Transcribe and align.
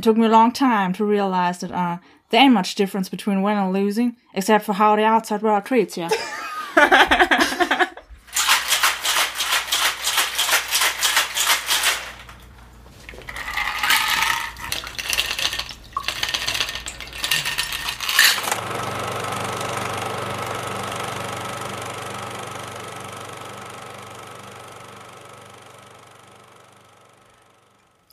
It 0.00 0.04
took 0.04 0.16
me 0.16 0.24
a 0.24 0.30
long 0.30 0.50
time 0.50 0.94
to 0.94 1.04
realize 1.04 1.58
that 1.58 1.70
uh, 1.70 1.98
there 2.30 2.40
ain't 2.40 2.54
much 2.54 2.74
difference 2.74 3.10
between 3.10 3.42
winning 3.42 3.64
and 3.64 3.74
losing, 3.74 4.16
except 4.32 4.64
for 4.64 4.72
how 4.72 4.96
the 4.96 5.04
outside 5.04 5.42
world 5.42 5.66
treats 5.66 5.98
you. 5.98 6.08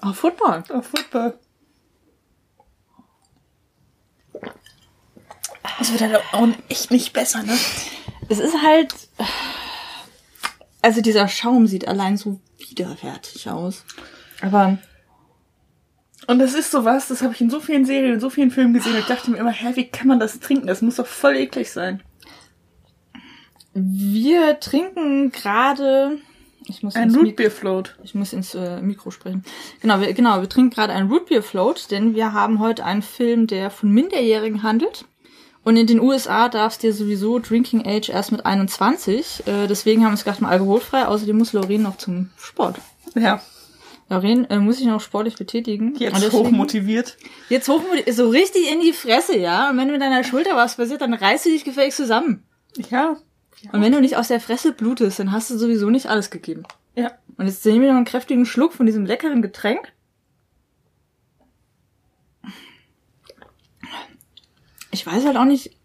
Oh, 0.03 0.13
Football. 0.13 0.65
Oh, 0.69 0.81
Football. 0.81 1.39
Wird 5.99 6.13
halt 6.13 6.23
auch 6.33 6.47
echt 6.69 6.91
nicht 6.91 7.13
besser, 7.13 7.43
ne? 7.43 7.57
Es 8.29 8.39
ist 8.39 8.61
halt. 8.61 8.93
Also 10.81 11.01
dieser 11.01 11.27
Schaum 11.27 11.67
sieht 11.67 11.87
allein 11.87 12.17
so 12.17 12.39
widerwärtig 12.57 13.49
aus. 13.49 13.83
Aber 14.41 14.77
Und 16.27 16.39
das 16.39 16.53
ist 16.53 16.71
sowas, 16.71 17.07
das 17.07 17.21
habe 17.21 17.33
ich 17.33 17.41
in 17.41 17.49
so 17.49 17.59
vielen 17.59 17.85
Serien, 17.85 18.13
in 18.13 18.19
so 18.19 18.29
vielen 18.29 18.51
Filmen 18.51 18.73
gesehen. 18.73 18.95
Ich 18.97 19.05
dachte 19.05 19.31
mir 19.31 19.37
immer, 19.37 19.51
hä, 19.51 19.71
wie 19.75 19.87
kann 19.87 20.07
man 20.07 20.19
das 20.19 20.39
trinken? 20.39 20.67
Das 20.67 20.81
muss 20.81 20.97
doch 20.97 21.07
voll 21.07 21.35
eklig 21.35 21.71
sein. 21.71 22.03
wir 23.73 24.59
trinken 24.59 25.31
gerade. 25.31 26.19
Ich 26.69 26.83
muss 26.83 26.95
Ein 26.95 27.15
Rootbeer 27.15 27.49
Float. 27.49 27.97
Ich 28.03 28.13
muss 28.13 28.33
ins 28.33 28.53
äh, 28.53 28.81
Mikro 28.81 29.09
sprechen. 29.09 29.43
Genau, 29.81 30.01
wir, 30.01 30.13
genau, 30.13 30.41
wir 30.41 30.49
trinken 30.49 30.71
gerade 30.71 30.91
einen 30.91 31.09
Root 31.09 31.27
Beer 31.27 31.41
Float, 31.41 31.91
denn 31.91 32.13
wir 32.13 32.33
haben 32.33 32.59
heute 32.59 32.83
einen 32.83 33.01
Film, 33.01 33.47
der 33.47 33.71
von 33.71 33.89
Minderjährigen 33.89 34.63
handelt. 34.63 35.05
Und 35.67 35.75
in 35.75 35.85
den 35.85 35.99
USA 35.99 36.47
darfst 36.47 36.81
dir 36.81 36.93
sowieso 36.93 37.39
Drinking 37.39 37.85
Age 37.85 38.07
erst 38.07 38.31
mit 38.31 38.45
21. 38.45 39.43
Äh, 39.45 39.67
deswegen 39.67 39.99
haben 39.99 40.11
wir 40.11 40.13
uns 40.13 40.23
gedacht, 40.23 40.39
mal 40.39 40.47
alkoholfrei. 40.47 41.05
Außerdem 41.05 41.37
muss 41.37 41.51
Lauren 41.51 41.81
noch 41.81 41.97
zum 41.97 42.29
Sport. 42.37 42.77
Ja, 43.15 43.41
Lauren 44.07 44.49
äh, 44.49 44.59
muss 44.59 44.77
sich 44.77 44.85
noch 44.85 45.01
sportlich 45.01 45.35
betätigen. 45.35 45.91
Und 45.91 45.99
jetzt 45.99 46.15
deswegen- 46.23 46.45
hochmotiviert. 46.45 47.17
Jetzt 47.49 47.67
hochmotiviert, 47.67 48.15
so 48.15 48.29
richtig 48.29 48.71
in 48.71 48.79
die 48.79 48.93
Fresse, 48.93 49.37
ja. 49.37 49.69
Und 49.69 49.75
wenn 49.75 49.91
mit 49.91 49.99
deiner 49.99 50.23
Schulter 50.23 50.55
was 50.55 50.77
passiert, 50.77 51.01
dann 51.01 51.13
reißt 51.13 51.45
du 51.45 51.49
dich 51.49 51.65
gefälligst 51.65 51.97
zusammen. 51.97 52.45
Ja. 52.89 53.17
Und 53.73 53.81
wenn 53.81 53.91
du 53.91 53.99
nicht 53.99 54.15
aus 54.15 54.29
der 54.29 54.39
Fresse 54.39 54.71
blutest, 54.71 55.19
dann 55.19 55.33
hast 55.33 55.49
du 55.49 55.57
sowieso 55.57 55.89
nicht 55.89 56.05
alles 56.05 56.29
gegeben. 56.29 56.63
Ja. 56.95 57.11
Und 57.35 57.47
jetzt 57.47 57.63
sehen 57.63 57.81
wir 57.81 57.89
noch 57.89 57.97
einen 57.97 58.05
kräftigen 58.05 58.45
Schluck 58.45 58.71
von 58.71 58.85
diesem 58.85 59.05
leckeren 59.05 59.41
Getränk. 59.41 59.91
Ich 64.97 65.05
weiß 65.05 65.25
halt 65.25 65.37
auch 65.37 65.45
nicht. 65.45 65.77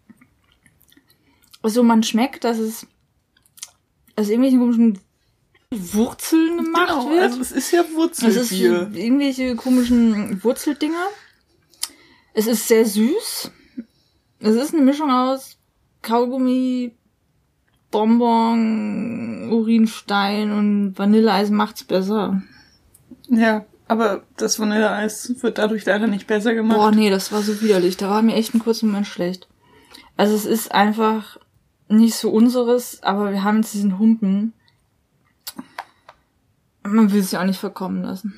Also 1.61 1.83
man 1.83 2.01
schmeckt, 2.01 2.43
dass 2.43 2.57
es 2.57 2.87
aus 4.15 4.27
irgendwelchen 4.27 4.59
komischen 4.59 4.99
Wurzeln 5.69 6.57
gemacht 6.57 6.87
Genau, 6.89 7.09
wird. 7.11 7.21
also 7.21 7.39
es 7.41 7.51
ist 7.51 7.71
ja 7.71 7.81
Es 7.81 7.89
ist 7.89 7.95
Wurzelbier. 7.95 8.89
irgendwelche 8.95 9.55
komischen 9.55 10.43
Wurzeldinger. 10.43 11.05
Es 12.33 12.47
ist 12.47 12.67
sehr 12.67 12.85
süß. 12.87 13.51
Es 14.39 14.55
ist 14.55 14.73
eine 14.73 14.81
Mischung 14.83 15.11
aus 15.11 15.57
Kaugummi, 16.01 16.95
Bonbon, 17.91 19.51
Urinstein 19.51 20.51
und 20.51 20.97
Vanilleeis 20.97 21.51
macht's 21.51 21.83
besser. 21.83 22.41
Ja, 23.29 23.63
aber 23.93 24.23
das 24.37 24.59
Vanilleeis 24.59 25.35
wird 25.41 25.59
dadurch 25.59 25.85
leider 25.85 26.07
nicht 26.07 26.25
besser 26.27 26.55
gemacht. 26.55 26.77
Boah, 26.77 26.91
nee, 26.91 27.09
das 27.09 27.31
war 27.31 27.41
so 27.41 27.61
widerlich. 27.61 27.95
Da 27.95 28.09
war 28.09 28.21
mir 28.23 28.35
echt 28.35 28.53
einen 28.53 28.63
kurzen 28.63 28.87
Moment 28.87 29.07
schlecht. 29.07 29.47
Also 30.17 30.35
es 30.35 30.45
ist 30.45 30.71
einfach 30.71 31.37
nicht 31.87 32.15
so 32.15 32.31
unseres, 32.31 33.03
aber 33.03 33.31
wir 33.31 33.43
haben 33.43 33.57
jetzt 33.57 33.73
diesen 33.73 33.99
Humpen. 33.99 34.53
Man 36.81 37.11
will 37.13 37.21
es 37.21 37.31
ja 37.31 37.41
auch 37.41 37.45
nicht 37.45 37.59
verkommen 37.59 38.01
lassen. 38.01 38.37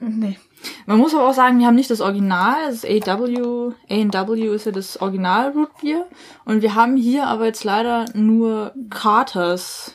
Nee. 0.00 0.38
Man 0.86 0.98
muss 0.98 1.14
aber 1.14 1.28
auch 1.28 1.34
sagen, 1.34 1.58
wir 1.58 1.66
haben 1.66 1.74
nicht 1.74 1.90
das 1.90 2.00
Original, 2.00 2.56
das 2.66 2.84
AW, 2.84 3.74
A&W 3.90 4.54
ist 4.54 4.66
ja 4.66 4.72
das 4.72 5.00
Original 5.00 5.50
Rootbier. 5.50 6.06
Und 6.46 6.62
wir 6.62 6.74
haben 6.74 6.96
hier 6.96 7.26
aber 7.26 7.44
jetzt 7.44 7.64
leider 7.64 8.06
nur 8.14 8.72
Carters, 8.88 9.92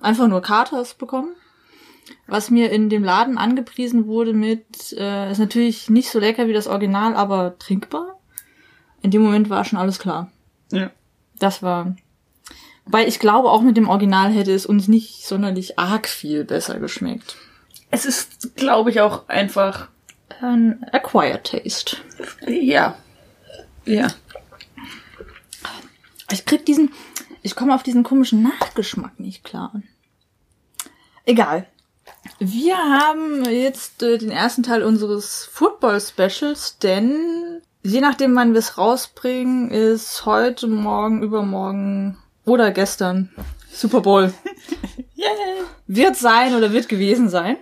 einfach 0.00 0.28
nur 0.28 0.40
Carters 0.40 0.94
bekommen. 0.94 1.34
Was 2.26 2.50
mir 2.50 2.70
in 2.70 2.88
dem 2.88 3.04
Laden 3.04 3.38
angepriesen 3.38 4.06
wurde 4.06 4.32
mit, 4.32 4.92
äh, 4.92 5.30
ist 5.30 5.38
natürlich 5.38 5.90
nicht 5.90 6.10
so 6.10 6.18
lecker 6.18 6.48
wie 6.48 6.52
das 6.52 6.66
Original, 6.66 7.14
aber 7.14 7.58
trinkbar. 7.58 8.18
In 9.02 9.10
dem 9.10 9.22
Moment 9.22 9.50
war 9.50 9.64
schon 9.64 9.78
alles 9.78 9.98
klar. 9.98 10.30
Ja. 10.72 10.90
Das 11.38 11.62
war, 11.62 11.96
weil 12.84 13.08
ich 13.08 13.18
glaube, 13.18 13.50
auch 13.50 13.62
mit 13.62 13.76
dem 13.76 13.88
Original 13.88 14.32
hätte 14.32 14.52
es 14.52 14.66
uns 14.66 14.88
nicht 14.88 15.26
sonderlich 15.26 15.78
arg 15.78 16.08
viel 16.08 16.44
besser 16.44 16.78
geschmeckt. 16.80 17.36
Es 17.90 18.04
ist, 18.04 18.56
glaube 18.56 18.90
ich, 18.90 19.00
auch 19.00 19.28
einfach, 19.28 19.88
Ein 20.40 20.84
Acquired 20.92 21.44
Taste. 21.44 21.96
ja. 22.46 22.96
Ja. 23.84 24.08
Ich 26.32 26.44
krieg 26.44 26.66
diesen, 26.66 26.92
ich 27.42 27.54
komme 27.54 27.74
auf 27.74 27.84
diesen 27.84 28.02
komischen 28.02 28.42
Nachgeschmack 28.42 29.20
nicht 29.20 29.44
klar. 29.44 29.80
Egal. 31.24 31.68
Wir 32.38 32.76
haben 32.76 33.44
jetzt 33.44 34.02
äh, 34.02 34.18
den 34.18 34.30
ersten 34.30 34.62
Teil 34.62 34.82
unseres 34.82 35.48
Football 35.50 36.00
Specials, 36.00 36.78
denn 36.78 37.62
je 37.82 38.00
nachdem, 38.00 38.34
wann 38.36 38.52
wir 38.52 38.58
es 38.58 38.78
rausbringen, 38.78 39.70
ist 39.70 40.26
heute, 40.26 40.66
morgen, 40.66 41.22
übermorgen 41.22 42.18
oder 42.44 42.70
gestern 42.70 43.30
Super 43.70 44.00
Bowl. 44.00 44.32
Yeah. 45.18 45.64
Wird 45.86 46.16
sein 46.16 46.54
oder 46.54 46.74
wird 46.74 46.90
gewesen 46.90 47.30
sein. 47.30 47.56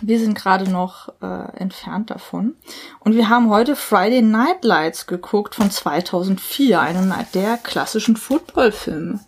Wir 0.00 0.20
sind 0.20 0.34
gerade 0.34 0.70
noch 0.70 1.12
äh, 1.20 1.56
entfernt 1.56 2.10
davon. 2.10 2.54
Und 3.00 3.16
wir 3.16 3.28
haben 3.28 3.50
heute 3.50 3.74
Friday 3.74 4.22
Night 4.22 4.64
Lights 4.64 5.06
geguckt 5.06 5.56
von 5.56 5.70
2004, 5.70 6.80
einem 6.80 7.12
der 7.34 7.56
klassischen 7.56 8.16
Footballfilme. 8.16 9.18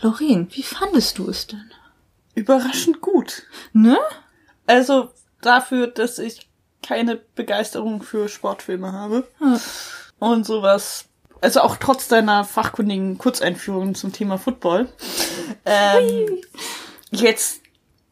Lauren, 0.00 0.48
wie 0.52 0.62
fandest 0.62 1.18
du 1.18 1.28
es 1.28 1.46
denn? 1.46 1.70
Überraschend 2.36 3.00
gut. 3.00 3.42
Ne? 3.72 3.98
Also 4.66 5.10
dafür, 5.40 5.88
dass 5.88 6.20
ich 6.20 6.48
keine 6.82 7.16
Begeisterung 7.16 8.02
für 8.02 8.28
Sportfilme 8.28 8.92
habe. 8.92 9.26
Und 10.20 10.46
sowas. 10.46 11.06
Also 11.40 11.60
auch 11.60 11.76
trotz 11.76 12.08
deiner 12.08 12.44
fachkundigen 12.44 13.18
Kurzeinführung 13.18 13.94
zum 13.94 14.12
Thema 14.12 14.38
Football. 14.38 14.88
Ähm, 15.64 16.38
jetzt 17.10 17.60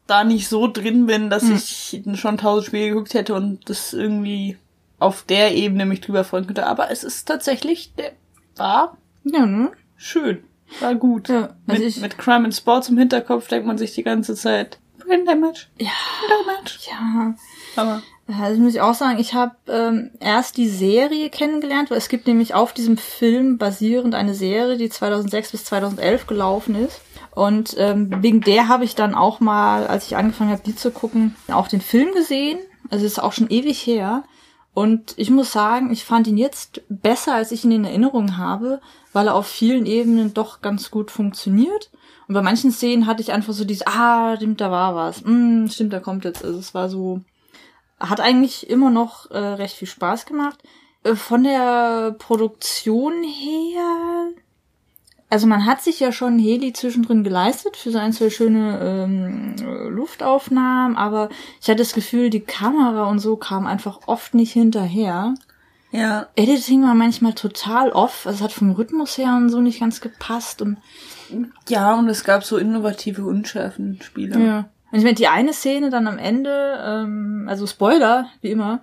da 0.07 0.23
nicht 0.23 0.47
so 0.47 0.67
drin 0.67 1.05
bin, 1.07 1.29
dass 1.29 1.43
ich 1.43 2.01
schon 2.15 2.37
tausend 2.37 2.67
Spiele 2.67 2.89
geguckt 2.89 3.13
hätte 3.13 3.33
und 3.33 3.69
das 3.69 3.93
irgendwie 3.93 4.57
auf 4.99 5.23
der 5.23 5.55
Ebene 5.55 5.85
mich 5.85 6.01
drüber 6.01 6.23
freuen 6.23 6.45
könnte. 6.45 6.67
Aber 6.67 6.91
es 6.91 7.03
ist 7.03 7.25
tatsächlich, 7.27 7.93
der 7.95 8.11
war 8.55 8.97
Ja, 9.23 9.45
ne? 9.45 9.71
schön. 9.97 10.43
War 10.79 10.95
gut. 10.95 11.29
Ja, 11.29 11.41
also 11.41 11.53
mit, 11.67 11.81
ich- 11.81 12.01
mit 12.01 12.17
Crime 12.17 12.45
and 12.45 12.55
Sports 12.55 12.89
im 12.89 12.97
Hinterkopf 12.97 13.47
denkt 13.47 13.67
man 13.67 13.77
sich 13.77 13.93
die 13.93 14.03
ganze 14.03 14.35
Zeit, 14.35 14.79
Brain 14.97 15.25
Damage, 15.25 15.67
Ja, 15.77 15.91
Damage. 16.27 16.79
ja. 16.89 17.35
Aber 17.75 18.01
Also 18.27 18.59
muss 18.61 18.73
ich 18.73 18.81
auch 18.81 18.95
sagen, 18.95 19.19
ich 19.19 19.35
habe 19.35 19.55
ähm, 19.67 20.09
erst 20.19 20.57
die 20.57 20.67
Serie 20.67 21.29
kennengelernt, 21.29 21.91
weil 21.91 21.99
es 21.99 22.09
gibt 22.09 22.25
nämlich 22.25 22.55
auf 22.55 22.73
diesem 22.73 22.97
Film 22.97 23.57
basierend 23.59 24.15
eine 24.15 24.33
Serie, 24.33 24.77
die 24.77 24.89
2006 24.89 25.51
bis 25.51 25.65
2011 25.65 26.25
gelaufen 26.25 26.73
ist. 26.75 27.01
Und 27.35 27.75
ähm, 27.77 28.11
wegen 28.23 28.41
der 28.41 28.67
habe 28.67 28.83
ich 28.85 28.95
dann 28.95 29.13
auch 29.13 29.39
mal, 29.41 29.85
als 29.85 30.07
ich 30.07 30.15
angefangen 30.17 30.51
habe, 30.51 30.63
die 30.65 30.75
zu 30.75 30.89
gucken, 30.89 31.35
auch 31.51 31.67
den 31.67 31.81
Film 31.81 32.13
gesehen. 32.13 32.57
Also 32.89 33.05
ist 33.05 33.21
auch 33.21 33.33
schon 33.33 33.49
ewig 33.49 33.85
her. 33.85 34.23
Und 34.73 35.13
ich 35.17 35.29
muss 35.29 35.51
sagen, 35.51 35.91
ich 35.91 36.03
fand 36.03 36.27
ihn 36.27 36.37
jetzt 36.37 36.81
besser, 36.89 37.33
als 37.35 37.51
ich 37.51 37.63
ihn 37.63 37.71
in 37.71 37.85
Erinnerung 37.85 38.37
habe, 38.37 38.81
weil 39.15 39.27
er 39.27 39.35
auf 39.35 39.47
vielen 39.47 39.85
Ebenen 39.85 40.33
doch 40.33 40.61
ganz 40.61 40.91
gut 40.91 41.09
funktioniert. 41.09 41.89
Und 42.27 42.33
bei 42.33 42.41
manchen 42.41 42.69
Szenen 42.69 43.07
hatte 43.07 43.21
ich 43.21 43.31
einfach 43.31 43.53
so 43.53 43.63
dieses, 43.63 43.87
ah, 43.87 44.35
stimmt, 44.35 44.59
da 44.59 44.71
war 44.71 44.93
was. 44.93 45.23
Mm, 45.23 45.67
stimmt, 45.67 45.93
da 45.93 46.01
kommt 46.01 46.25
jetzt. 46.25 46.43
Also 46.43 46.59
es 46.59 46.73
war 46.73 46.89
so, 46.89 47.21
hat 47.97 48.19
eigentlich 48.19 48.69
immer 48.69 48.89
noch 48.89 49.31
äh, 49.31 49.37
recht 49.37 49.77
viel 49.77 49.87
Spaß 49.87 50.25
gemacht. 50.25 50.61
Äh, 51.03 51.15
von 51.15 51.45
der 51.45 52.13
Produktion 52.19 53.23
her, 53.23 54.33
also 55.29 55.47
man 55.47 55.65
hat 55.65 55.81
sich 55.81 56.01
ja 56.01 56.11
schon 56.11 56.37
Heli 56.37 56.73
zwischendrin 56.73 57.23
geleistet 57.23 57.77
für 57.77 57.91
so 57.91 57.97
ein, 57.97 58.11
zwei 58.11 58.29
schöne 58.29 58.79
ähm, 58.81 59.55
äh, 59.61 59.87
Luftaufnahmen, 59.87 60.97
aber 60.97 61.29
ich 61.61 61.69
hatte 61.69 61.77
das 61.77 61.93
Gefühl, 61.93 62.29
die 62.29 62.41
Kamera 62.41 63.09
und 63.09 63.19
so 63.19 63.37
kam 63.37 63.65
einfach 63.65 64.01
oft 64.07 64.33
nicht 64.33 64.51
hinterher. 64.51 65.35
Ja, 65.95 66.27
Editing 66.35 66.83
war 66.83 66.95
manchmal 66.95 67.33
total 67.33 67.91
off, 67.91 68.25
also 68.27 68.37
es 68.37 68.43
hat 68.43 68.51
vom 68.51 68.71
Rhythmus 68.71 69.17
her 69.17 69.35
und 69.37 69.49
so 69.49 69.61
nicht 69.61 69.79
ganz 69.79 70.01
gepasst 70.01 70.61
und 70.61 70.77
ja, 71.67 71.97
und 71.97 72.07
es 72.09 72.23
gab 72.23 72.43
so 72.43 72.57
innovative 72.57 73.25
Unschärfen-Spiele. 73.25 74.39
ja, 74.39 74.57
Und 74.91 74.99
ich 74.99 75.03
meine, 75.03 75.15
die 75.15 75.27
eine 75.27 75.53
Szene 75.53 75.89
dann 75.89 76.07
am 76.07 76.19
Ende, 76.19 76.79
ähm, 76.85 77.45
also 77.49 77.65
Spoiler, 77.65 78.27
wie 78.41 78.51
immer, 78.51 78.81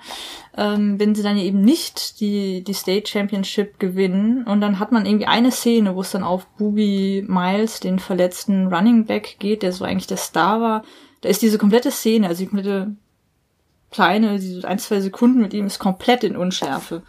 ähm, 0.56 0.98
wenn 0.98 1.14
sie 1.14 1.22
dann 1.22 1.36
eben 1.36 1.60
nicht 1.60 2.20
die, 2.20 2.64
die 2.64 2.74
State 2.74 3.08
Championship 3.08 3.78
gewinnen 3.78 4.44
und 4.44 4.60
dann 4.60 4.78
hat 4.78 4.92
man 4.92 5.06
irgendwie 5.06 5.26
eine 5.26 5.52
Szene, 5.52 5.94
wo 5.94 6.00
es 6.00 6.10
dann 6.10 6.24
auf 6.24 6.46
Booby 6.58 7.24
Miles, 7.28 7.80
den 7.80 7.98
verletzten 7.98 8.66
Running 8.66 9.06
Back 9.06 9.36
geht, 9.38 9.62
der 9.62 9.72
so 9.72 9.84
eigentlich 9.84 10.08
der 10.08 10.16
Star 10.16 10.60
war. 10.60 10.82
Da 11.20 11.28
ist 11.28 11.42
diese 11.42 11.58
komplette 11.58 11.92
Szene, 11.92 12.26
also 12.26 12.42
die 12.42 12.48
komplette 12.48 12.96
kleine, 13.92 14.38
diese 14.38 14.66
ein, 14.66 14.78
zwei 14.78 15.00
Sekunden 15.00 15.40
mit 15.40 15.54
ihm 15.54 15.66
ist 15.66 15.78
komplett 15.78 16.24
in 16.24 16.36
Unschärfe. 16.36 17.02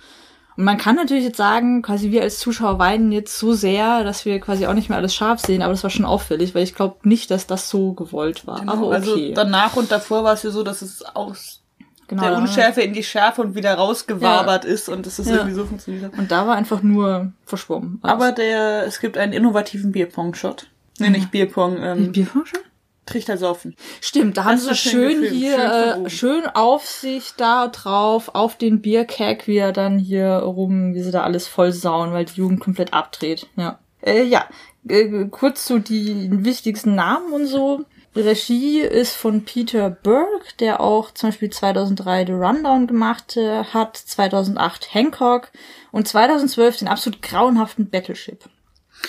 Und 0.56 0.66
man 0.66 0.78
kann 0.78 0.96
natürlich 0.96 1.24
jetzt 1.24 1.38
sagen, 1.38 1.82
quasi 1.82 2.12
wir 2.12 2.22
als 2.22 2.38
Zuschauer 2.38 2.78
weinen 2.78 3.12
jetzt 3.12 3.40
so 3.40 3.54
sehr, 3.54 4.04
dass 4.04 4.24
wir 4.26 4.40
quasi 4.40 4.68
auch 4.68 4.76
nicht 4.76 4.88
mehr 4.90 5.00
alles 5.00 5.16
scharf 5.16 5.40
sehen, 5.42 5.64
aber 5.64 5.74
das 5.74 5.82
war 5.82 5.90
schon 5.90 6.06
auffällig, 6.06 6.54
weil 6.54 6.62
ich 6.62 6.76
glaube 6.76 6.98
nicht, 7.10 7.32
dass 7.32 7.48
das 7.48 7.70
so 7.70 7.94
gewollt 7.94 8.46
war. 8.46 8.60
Genau, 8.60 8.74
aber 8.74 8.92
Also 8.92 9.14
okay. 9.14 9.34
danach 9.34 9.76
und 9.76 9.92
davor 9.92 10.24
war 10.24 10.34
es 10.34 10.44
ja 10.44 10.52
so, 10.52 10.62
dass 10.62 10.84
es 10.84 11.04
aus 11.04 11.64
genau, 12.08 12.22
der 12.22 12.38
Unschärfe 12.38 12.82
in 12.82 12.94
die 12.94 13.04
Schärfe 13.04 13.42
und 13.42 13.56
wieder 13.56 13.74
rausgewabert 13.74 14.64
ist 14.64 14.90
und 14.90 15.08
dass 15.08 15.18
es 15.18 15.28
Ja. 15.28 15.38
irgendwie 15.38 15.56
so 15.56 15.66
funktioniert 15.66 16.04
hat. 16.06 16.20
Und 16.20 16.30
da 16.32 16.46
war 16.46 16.56
einfach 16.56 16.84
nur 16.84 17.32
verschwommen. 17.46 17.98
Aber 18.04 18.32
der, 18.32 18.86
es 18.86 19.00
gibt 19.00 19.18
einen 19.18 19.34
innovativen 19.34 19.92
Bierpong-Shot. 19.92 20.68
Nee, 21.00 21.10
nicht 21.10 21.32
Bierpong, 21.32 21.78
ähm, 21.82 22.12
Bierfang 22.12 22.46
schon? 22.46 22.60
Trichter 23.06 23.38
saufen. 23.38 23.76
Stimmt, 24.02 24.38
da 24.38 24.46
haben 24.46 24.58
sie 24.58 24.74
schön 24.76 25.22
gefilmt, 25.22 25.36
hier, 25.36 25.58
schön 25.58 26.06
äh, 26.06 26.10
schön 26.10 26.46
auf 26.48 26.88
sich 26.88 27.34
da 27.36 27.68
drauf, 27.68 28.30
auf 28.34 28.58
den 28.58 28.82
Bierkeg, 28.82 29.48
wie 29.48 29.58
er 29.58 29.74
dann 29.74 30.00
hier 30.00 30.30
rum, 30.30 30.94
wie 30.94 31.02
sie 31.02 31.12
da 31.12 31.24
alles 31.24 31.48
voll 31.48 31.72
sauen, 31.72 32.14
weil 32.14 32.26
die 32.26 32.40
Jugend 32.40 32.62
komplett 32.62 32.94
abdreht. 32.94 33.48
Ja. 33.56 33.80
Äh, 34.02 34.24
ja, 34.24 34.46
äh, 34.88 35.26
kurz 35.26 35.66
zu 35.66 35.80
die 35.80 36.30
wichtigsten 36.32 36.96
Namen 36.96 37.34
und 37.34 37.46
so. 37.46 37.86
Regie 38.16 38.82
ist 38.82 39.16
von 39.16 39.44
Peter 39.44 39.90
Burke, 39.90 40.46
der 40.60 40.82
auch 40.82 41.12
zum 41.12 41.30
Beispiel 41.30 41.50
2003 41.50 42.28
The 42.28 42.34
Rundown 42.34 42.86
gemacht 42.86 43.38
äh, 43.38 43.64
hat, 43.64 43.98
2008 43.98 44.94
Hancock 44.94 45.52
und 45.92 46.08
2012 46.08 46.80
den 46.80 46.88
absolut 46.88 47.22
grauenhaften 47.22 47.90
Battleship. 47.90 48.46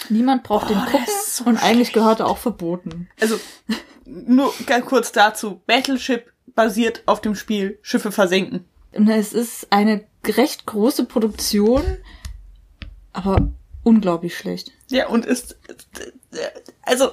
Niemand 0.08 0.43
braucht 0.43 0.69
den 0.70 0.76
der 0.79 0.87
gucken 0.87 1.06
so 1.31 1.44
und 1.44 1.56
eigentlich 1.62 1.93
gehört 1.93 2.20
er 2.20 2.26
auch 2.26 2.38
verboten. 2.38 3.08
Also, 3.20 3.38
nur 4.05 4.52
ganz 4.67 4.87
kurz 4.87 5.12
dazu. 5.12 5.62
Battleship 5.67 6.32
basiert 6.55 7.02
auf 7.06 7.20
dem 7.20 7.35
Spiel 7.35 7.79
Schiffe 7.82 8.12
versenken. 8.12 8.64
Es 8.93 9.32
ist 9.32 9.67
eine 9.73 10.05
recht 10.26 10.67
große 10.67 11.05
Produktion, 11.06 11.82
aber 13.12 13.52
unglaublich 13.82 14.37
schlecht. 14.37 14.70
Ja, 14.88 15.08
und 15.08 15.25
ist, 15.26 15.56
also, 16.82 17.11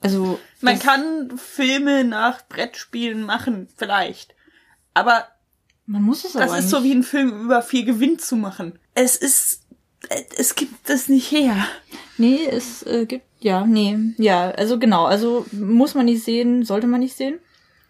Also 0.00 0.38
man 0.60 0.74
das- 0.74 0.84
kann 0.84 1.32
Filme 1.38 2.04
nach 2.04 2.46
Brettspielen 2.48 3.22
machen, 3.22 3.68
vielleicht. 3.76 4.34
Aber 4.92 5.26
man 5.86 6.02
muss 6.02 6.24
es 6.24 6.32
das 6.32 6.42
aber 6.42 6.58
ist 6.58 6.64
nicht. 6.66 6.70
so 6.70 6.84
wie 6.84 6.92
ein 6.94 7.02
Film 7.02 7.44
über 7.44 7.62
viel 7.62 7.84
Gewinn 7.84 8.18
zu 8.18 8.36
machen. 8.36 8.78
Es 8.94 9.16
ist, 9.16 9.63
es 10.36 10.54
gibt 10.54 10.88
das 10.88 11.08
nicht 11.08 11.30
her. 11.30 11.56
Nee, 12.18 12.46
es 12.50 12.82
äh, 12.84 13.06
gibt 13.06 13.24
ja, 13.40 13.66
nee, 13.66 13.98
ja, 14.16 14.50
also 14.52 14.78
genau, 14.78 15.04
also 15.04 15.44
muss 15.52 15.94
man 15.94 16.06
nicht 16.06 16.24
sehen, 16.24 16.64
sollte 16.64 16.86
man 16.86 17.00
nicht 17.00 17.14
sehen. 17.14 17.40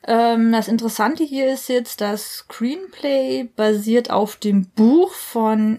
Ähm, 0.07 0.51
das 0.51 0.67
Interessante 0.67 1.23
hier 1.23 1.53
ist 1.53 1.69
jetzt, 1.69 2.01
das 2.01 2.39
Screenplay 2.39 3.49
basiert 3.55 4.11
auf 4.11 4.35
dem 4.35 4.67
Buch 4.71 5.13
von 5.13 5.79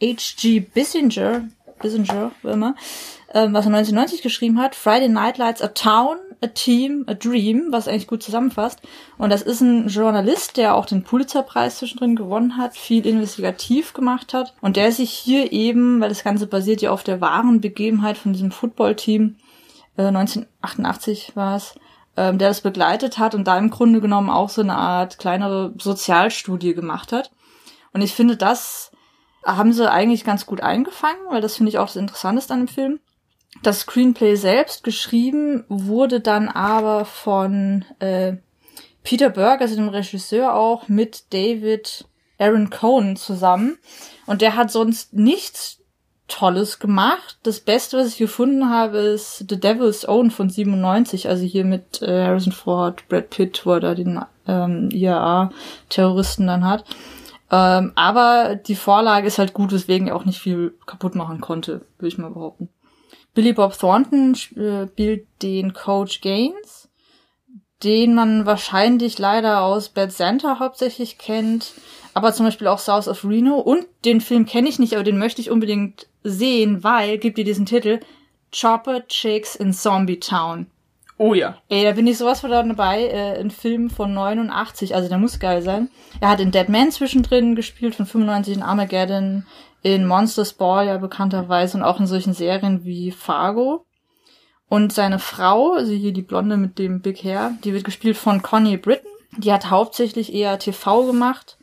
H.G. 0.00 0.60
Bissinger, 0.60 1.48
Bissinger, 1.80 2.30
wie 2.42 2.50
immer, 2.50 2.76
ähm, 3.34 3.52
was 3.52 3.66
er 3.66 3.74
1990 3.74 4.22
geschrieben 4.22 4.60
hat. 4.60 4.76
Friday 4.76 5.08
Night 5.08 5.36
Lights, 5.36 5.62
Town, 5.74 6.18
A 6.42 6.48
Team, 6.48 7.04
A 7.06 7.14
Dream, 7.14 7.68
was 7.70 7.88
eigentlich 7.88 8.06
gut 8.06 8.22
zusammenfasst. 8.22 8.80
Und 9.18 9.30
das 9.30 9.42
ist 9.42 9.60
ein 9.60 9.88
Journalist, 9.88 10.56
der 10.56 10.74
auch 10.74 10.86
den 10.86 11.02
Pulitzerpreis 11.02 11.78
zwischendrin 11.78 12.16
gewonnen 12.16 12.56
hat, 12.56 12.76
viel 12.76 13.06
investigativ 13.06 13.92
gemacht 13.92 14.34
hat. 14.34 14.54
Und 14.60 14.76
der 14.76 14.92
sich 14.92 15.10
hier 15.10 15.52
eben, 15.52 16.00
weil 16.00 16.08
das 16.08 16.24
Ganze 16.24 16.46
basiert 16.46 16.82
ja 16.82 16.90
auf 16.90 17.04
der 17.04 17.20
wahren 17.20 17.60
Begebenheit 17.60 18.18
von 18.18 18.32
diesem 18.32 18.50
Footballteam, 18.50 19.36
äh, 19.96 20.10
1988 20.10 21.34
war 21.34 21.56
es, 21.56 21.74
ähm, 22.16 22.38
der 22.38 22.48
das 22.48 22.60
begleitet 22.60 23.18
hat 23.18 23.34
und 23.34 23.46
da 23.46 23.58
im 23.58 23.70
Grunde 23.70 24.00
genommen 24.00 24.30
auch 24.30 24.48
so 24.48 24.62
eine 24.62 24.76
Art 24.76 25.18
kleinere 25.18 25.74
Sozialstudie 25.78 26.74
gemacht 26.74 27.12
hat. 27.12 27.30
Und 27.92 28.02
ich 28.02 28.14
finde, 28.14 28.36
das 28.36 28.90
haben 29.44 29.72
sie 29.72 29.90
eigentlich 29.90 30.24
ganz 30.24 30.44
gut 30.44 30.60
eingefangen, 30.60 31.20
weil 31.30 31.40
das 31.40 31.56
finde 31.56 31.70
ich 31.70 31.78
auch 31.78 31.86
das 31.86 31.96
Interessanteste 31.96 32.52
an 32.52 32.60
dem 32.60 32.68
Film. 32.68 33.00
Das 33.62 33.80
Screenplay 33.80 34.36
selbst 34.36 34.84
geschrieben 34.84 35.64
wurde 35.68 36.20
dann 36.20 36.48
aber 36.48 37.04
von 37.04 37.84
äh, 37.98 38.34
Peter 39.02 39.30
Berg, 39.30 39.60
also 39.60 39.76
dem 39.76 39.88
Regisseur 39.88 40.54
auch, 40.54 40.88
mit 40.88 41.32
David 41.32 42.06
Aaron 42.38 42.70
Cohen 42.70 43.16
zusammen. 43.16 43.78
Und 44.26 44.42
der 44.42 44.56
hat 44.56 44.70
sonst 44.70 45.14
nichts 45.14 45.80
Tolles 46.28 46.80
gemacht. 46.80 47.38
Das 47.44 47.60
Beste, 47.60 47.98
was 47.98 48.08
ich 48.08 48.18
gefunden 48.18 48.68
habe, 48.68 48.98
ist 48.98 49.44
The 49.48 49.60
Devil's 49.60 50.08
Own 50.08 50.30
von 50.30 50.50
97, 50.50 51.28
also 51.28 51.44
hier 51.44 51.64
mit 51.64 52.02
äh, 52.02 52.24
Harrison 52.24 52.52
Ford, 52.52 53.06
Brad 53.08 53.30
Pitt, 53.30 53.64
wo 53.64 53.74
er 53.74 53.80
da 53.80 53.94
den 53.94 54.20
ähm, 54.48 54.88
IAA-Terroristen 54.92 56.46
dann 56.46 56.66
hat. 56.66 56.84
Ähm, 57.52 57.92
aber 57.94 58.56
die 58.56 58.74
Vorlage 58.74 59.28
ist 59.28 59.38
halt 59.38 59.54
gut, 59.54 59.72
weswegen 59.72 60.08
er 60.08 60.16
auch 60.16 60.24
nicht 60.24 60.40
viel 60.40 60.74
kaputt 60.84 61.14
machen 61.14 61.40
konnte, 61.40 61.82
würde 61.98 62.08
ich 62.08 62.18
mal 62.18 62.30
behaupten. 62.30 62.68
Billy 63.36 63.52
Bob 63.52 63.78
Thornton 63.78 64.34
spielt 64.34 65.26
den 65.42 65.74
Coach 65.74 66.22
Gaines, 66.22 66.88
den 67.84 68.14
man 68.14 68.46
wahrscheinlich 68.46 69.18
leider 69.18 69.60
aus 69.60 69.90
Bad 69.90 70.10
Santa 70.10 70.58
hauptsächlich 70.58 71.18
kennt, 71.18 71.74
aber 72.14 72.32
zum 72.32 72.46
Beispiel 72.46 72.66
auch 72.66 72.78
South 72.78 73.08
of 73.08 73.26
Reno. 73.26 73.58
Und 73.58 73.84
den 74.06 74.22
Film 74.22 74.46
kenne 74.46 74.70
ich 74.70 74.78
nicht, 74.78 74.94
aber 74.94 75.04
den 75.04 75.18
möchte 75.18 75.42
ich 75.42 75.50
unbedingt 75.50 76.06
sehen, 76.24 76.82
weil, 76.82 77.18
gibt 77.18 77.36
dir 77.36 77.44
diesen 77.44 77.66
Titel, 77.66 78.00
Chopper 78.58 79.06
Chicks 79.06 79.54
in 79.54 79.74
Zombie 79.74 80.18
Town. 80.18 80.68
Oh 81.18 81.34
ja. 81.34 81.58
Ey, 81.68 81.84
da 81.84 81.92
bin 81.92 82.06
ich 82.06 82.16
sowas 82.16 82.40
von 82.40 82.50
dabei. 82.50 83.08
Äh, 83.08 83.38
ein 83.38 83.50
Film 83.50 83.90
von 83.90 84.14
89, 84.14 84.94
also 84.94 85.10
der 85.10 85.18
muss 85.18 85.38
geil 85.38 85.60
sein. 85.60 85.90
Er 86.20 86.30
hat 86.30 86.40
in 86.40 86.52
Dead 86.52 86.70
Man 86.70 86.90
zwischendrin 86.90 87.54
gespielt, 87.54 87.94
von 87.94 88.06
95 88.06 88.56
in 88.56 88.62
Armageddon, 88.62 89.46
in 89.94 90.04
Monsters 90.04 90.52
Ball 90.52 90.88
ja 90.88 90.98
bekannterweise 90.98 91.78
und 91.78 91.84
auch 91.84 92.00
in 92.00 92.08
solchen 92.08 92.32
Serien 92.32 92.84
wie 92.84 93.12
Fargo. 93.12 93.86
Und 94.68 94.92
seine 94.92 95.20
Frau, 95.20 95.74
also 95.74 95.92
hier 95.92 96.12
die 96.12 96.22
Blonde 96.22 96.56
mit 96.56 96.80
dem 96.80 97.02
Big 97.02 97.22
Hair, 97.22 97.52
die 97.62 97.72
wird 97.72 97.84
gespielt 97.84 98.16
von 98.16 98.42
Connie 98.42 98.78
Britton. 98.78 99.08
Die 99.36 99.52
hat 99.52 99.70
hauptsächlich 99.70 100.34
eher 100.34 100.58
TV 100.58 101.06
gemacht. 101.06 101.56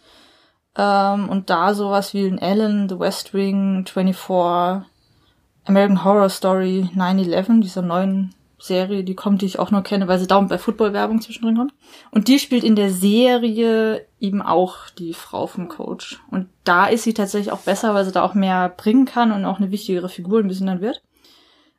Ähm, 0.77 1.27
und 1.27 1.49
da 1.49 1.73
sowas 1.73 2.13
wie 2.13 2.25
in 2.25 2.37
Ellen, 2.37 2.87
The 2.87 2.97
West 2.97 3.33
Wing, 3.33 3.85
24, 3.85 4.89
American 5.65 6.05
Horror 6.05 6.29
Story, 6.29 6.89
9-11, 6.95 7.61
dieser 7.61 7.81
neuen 7.81 8.33
Serie, 8.63 9.03
die 9.03 9.13
kommt, 9.13 9.41
die 9.41 9.45
ich 9.45 9.59
auch 9.59 9.71
nur 9.71 9.83
kenne, 9.83 10.07
weil 10.07 10.19
sie 10.19 10.27
dauernd 10.27 10.47
bei 10.47 10.57
Football-Werbung 10.57 11.19
zwischendrin 11.21 11.57
kommt. 11.57 11.73
Und 12.11 12.29
die 12.29 12.39
spielt 12.39 12.63
in 12.63 12.77
der 12.77 12.91
Serie 12.91 14.05
eben 14.21 14.41
auch 14.41 14.89
die 14.97 15.13
Frau 15.13 15.47
vom 15.47 15.67
Coach. 15.67 16.21
Und 16.31 16.47
da 16.63 16.85
ist 16.85 17.03
sie 17.03 17.13
tatsächlich 17.13 17.51
auch 17.51 17.59
besser, 17.59 17.93
weil 17.93 18.05
sie 18.05 18.13
da 18.13 18.23
auch 18.23 18.35
mehr 18.35 18.69
bringen 18.69 19.05
kann 19.05 19.33
und 19.33 19.43
auch 19.43 19.57
eine 19.57 19.71
wichtigere 19.71 20.07
Figur 20.07 20.39
ein 20.39 20.47
bisschen 20.47 20.67
dann 20.67 20.79
wird. 20.79 21.01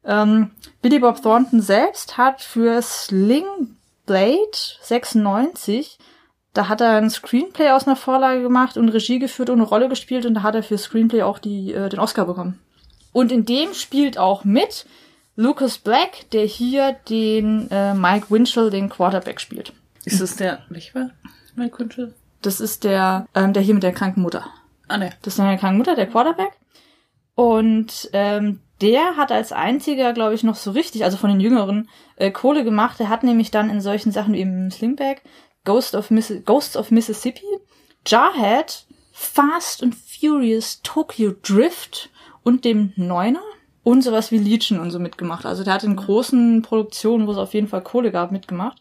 Ähm, 0.04 0.50
Billy 0.82 0.98
Bob 0.98 1.22
Thornton 1.22 1.62
selbst 1.62 2.18
hat 2.18 2.42
für 2.42 2.82
Sling 2.82 3.44
Blade 4.04 4.36
96, 4.82 5.98
da 6.52 6.68
hat 6.68 6.82
er 6.82 6.98
ein 6.98 7.08
Screenplay 7.08 7.70
aus 7.70 7.86
einer 7.86 7.96
Vorlage 7.96 8.42
gemacht 8.42 8.76
und 8.76 8.90
Regie 8.90 9.18
geführt 9.18 9.48
und 9.48 9.58
eine 9.58 9.68
Rolle 9.68 9.88
gespielt 9.88 10.26
und 10.26 10.34
da 10.34 10.42
hat 10.42 10.54
er 10.54 10.62
für 10.62 10.76
Screenplay 10.76 11.22
auch 11.22 11.38
die, 11.38 11.72
äh, 11.72 11.88
den 11.88 11.98
Oscar 11.98 12.26
bekommen. 12.26 12.60
Und 13.12 13.32
in 13.32 13.46
dem 13.46 13.72
spielt 13.72 14.18
auch 14.18 14.44
mit 14.44 14.84
Lucas 15.36 15.78
Black, 15.78 16.30
der 16.32 16.44
hier 16.44 16.96
den 17.08 17.70
äh, 17.70 17.94
Mike 17.94 18.26
Winchell, 18.30 18.70
den 18.70 18.88
Quarterback 18.88 19.40
spielt. 19.40 19.72
Ist 20.04 20.20
das 20.20 20.36
der, 20.36 20.62
welcher? 20.68 21.10
Mein 21.56 21.70
Kunde? 21.70 22.14
Das 22.42 22.60
ist 22.60 22.84
der, 22.84 23.26
ähm, 23.34 23.52
der 23.52 23.62
hier 23.62 23.74
mit 23.74 23.82
der 23.82 23.92
kranken 23.92 24.22
Mutter. 24.22 24.46
Ah, 24.86 24.98
ne. 24.98 25.10
Das 25.22 25.32
ist 25.32 25.36
seine 25.38 25.58
kranke 25.58 25.78
Mutter, 25.78 25.96
der 25.96 26.06
Quarterback. 26.06 26.52
Und 27.34 28.10
ähm, 28.12 28.60
der 28.80 29.16
hat 29.16 29.32
als 29.32 29.50
einziger, 29.50 30.12
glaube 30.12 30.34
ich, 30.34 30.44
noch 30.44 30.56
so 30.56 30.72
richtig, 30.72 31.04
also 31.04 31.16
von 31.16 31.30
den 31.30 31.40
Jüngeren, 31.40 31.88
äh, 32.16 32.30
Kohle 32.30 32.64
gemacht. 32.64 33.00
Er 33.00 33.08
hat 33.08 33.22
nämlich 33.22 33.50
dann 33.50 33.70
in 33.70 33.80
solchen 33.80 34.12
Sachen 34.12 34.34
wie 34.34 34.40
im 34.40 34.70
Slingback, 34.70 35.22
Ghost 35.64 35.94
of 35.94 36.10
Missi 36.10 36.40
Ghosts 36.40 36.76
of 36.76 36.90
Mississippi, 36.90 37.46
Jarhead, 38.06 38.84
Fast 39.12 39.82
and 39.82 39.94
Furious 39.94 40.82
Tokyo 40.82 41.32
Drift 41.42 42.10
und 42.42 42.64
dem 42.64 42.92
Neuner 42.96 43.40
und 43.84 44.02
sowas 44.02 44.32
wie 44.32 44.38
Legion 44.38 44.80
und 44.80 44.90
so 44.90 44.98
mitgemacht. 44.98 45.46
Also 45.46 45.62
der 45.62 45.74
hat 45.74 45.84
in 45.84 45.94
großen 45.94 46.62
Produktionen, 46.62 47.26
wo 47.28 47.32
es 47.32 47.38
auf 47.38 47.54
jeden 47.54 47.68
Fall 47.68 47.82
Kohle 47.82 48.10
gab, 48.10 48.32
mitgemacht. 48.32 48.78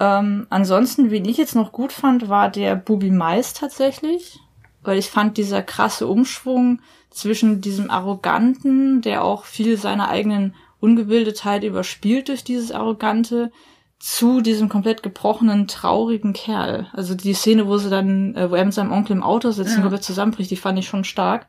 Ähm, 0.00 0.46
ansonsten, 0.50 1.10
wen 1.10 1.24
ich 1.24 1.36
jetzt 1.36 1.54
noch 1.54 1.72
gut 1.72 1.92
fand, 1.92 2.28
war 2.28 2.50
der 2.50 2.74
Bubi 2.74 3.10
Mais 3.10 3.54
tatsächlich, 3.54 4.40
weil 4.82 4.98
ich 4.98 5.08
fand 5.10 5.36
dieser 5.36 5.62
krasse 5.62 6.06
Umschwung 6.06 6.80
zwischen 7.10 7.60
diesem 7.60 7.90
Arroganten, 7.90 9.00
der 9.02 9.24
auch 9.24 9.44
viel 9.44 9.76
seiner 9.78 10.08
eigenen 10.08 10.54
Ungebildetheit 10.80 11.64
überspielt 11.64 12.28
durch 12.28 12.44
dieses 12.44 12.72
Arrogante, 12.72 13.50
zu 13.98 14.42
diesem 14.42 14.68
komplett 14.68 15.02
gebrochenen, 15.02 15.66
traurigen 15.68 16.34
Kerl. 16.34 16.86
Also 16.92 17.14
die 17.14 17.32
Szene, 17.32 17.66
wo 17.66 17.78
sie 17.78 17.88
dann, 17.88 18.34
äh, 18.34 18.50
wo 18.50 18.54
er 18.54 18.64
mit 18.66 18.74
seinem 18.74 18.92
Onkel 18.92 19.16
im 19.16 19.22
Auto 19.22 19.50
sitzt 19.50 19.70
Ja. 19.70 19.76
und 19.76 19.82
komplett 19.82 20.04
zusammenbricht, 20.04 20.50
die 20.50 20.56
fand 20.56 20.78
ich 20.78 20.86
schon 20.86 21.04
stark. 21.04 21.46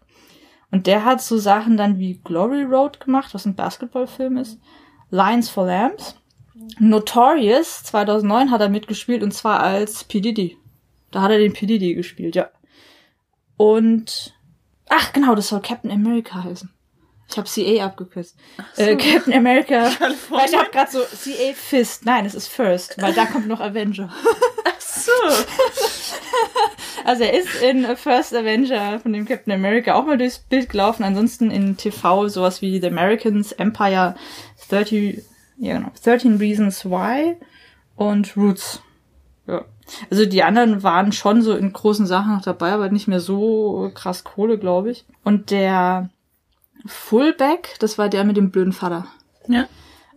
Und 0.72 0.88
der 0.88 1.06
hat 1.06 1.22
so 1.22 1.38
Sachen 1.38 1.78
dann 1.78 1.98
wie 1.98 2.20
Glory 2.24 2.64
Road 2.64 3.00
gemacht, 3.00 3.34
was 3.34 3.46
ein 3.46 3.56
Basketballfilm 3.56 4.38
ist. 4.38 4.60
Lions 5.10 5.50
for 5.50 5.66
Lambs. 5.66 6.16
Notorious 6.80 7.84
2009 7.84 8.52
hat 8.52 8.62
er 8.62 8.70
mitgespielt 8.70 9.24
und 9.24 9.32
zwar 9.32 9.62
als 9.62 10.04
P. 10.04 10.20
Diddy. 10.20 10.58
Da 11.12 11.22
hat 11.22 11.32
er 11.32 11.38
den 11.38 11.54
P. 11.54 11.66
Diddy 11.66 11.94
gespielt, 11.94 12.36
ja. 12.36 12.50
Und, 13.56 14.36
ach 14.90 15.14
genau, 15.14 15.36
das 15.36 15.48
soll 15.48 15.62
Captain 15.62 15.92
America 15.92 16.44
heißen. 16.44 16.70
Ich 17.30 17.38
habe 17.38 17.48
CA 17.50 17.86
abgekürzt. 17.86 18.38
Äh, 18.78 18.96
Captain 18.96 19.34
America. 19.34 19.92
Weil 20.30 20.50
ich 20.50 20.58
habe 20.58 20.70
gerade 20.72 20.92
so 20.92 21.00
CA 21.00 21.54
Fist. 21.54 22.06
Nein, 22.06 22.26
es 22.26 22.36
ist 22.36 22.48
First, 22.48 23.02
weil 23.02 23.14
da 23.14 23.26
kommt 23.26 23.48
noch 23.48 23.60
Avenger. 23.60 24.10
So. 24.80 25.12
Also 27.08 27.24
er 27.24 27.40
ist 27.40 27.62
in 27.62 27.86
First 27.96 28.36
Avenger 28.36 29.00
von 29.00 29.14
dem 29.14 29.26
Captain 29.26 29.54
America 29.54 29.94
auch 29.94 30.06
mal 30.06 30.18
durchs 30.18 30.40
Bild 30.40 30.68
gelaufen. 30.68 31.06
Ansonsten 31.06 31.52
in 31.52 31.78
TV 31.78 32.28
sowas 32.28 32.62
wie 32.62 32.82
The 32.82 32.88
Americans, 32.88 33.54
Empire, 33.54 34.16
30, 34.68 35.24
ja 35.58 35.78
genau, 35.78 35.92
13 36.04 36.36
Reasons 36.36 36.84
Why 36.84 37.38
und 37.96 38.36
Roots. 38.36 38.82
Ja. 39.48 39.64
Also 40.12 40.26
die 40.26 40.44
anderen 40.44 40.84
waren 40.84 41.14
schon 41.14 41.42
so 41.42 41.56
in 41.56 41.72
großen 41.72 42.06
Sachen 42.06 42.36
noch 42.36 42.42
dabei, 42.42 42.74
aber 42.74 42.90
nicht 42.90 43.08
mehr 43.08 43.22
so 43.22 43.90
krass 43.94 44.26
Kohle, 44.26 44.58
glaube 44.58 44.92
ich. 44.92 45.06
Und 45.24 45.50
der 45.50 46.10
Fullback, 46.86 47.78
das 47.80 47.98
war 47.98 48.10
der 48.10 48.26
mit 48.26 48.36
dem 48.36 48.52
blöden 48.52 48.74
Vater. 48.74 49.08
Ja. 49.48 49.70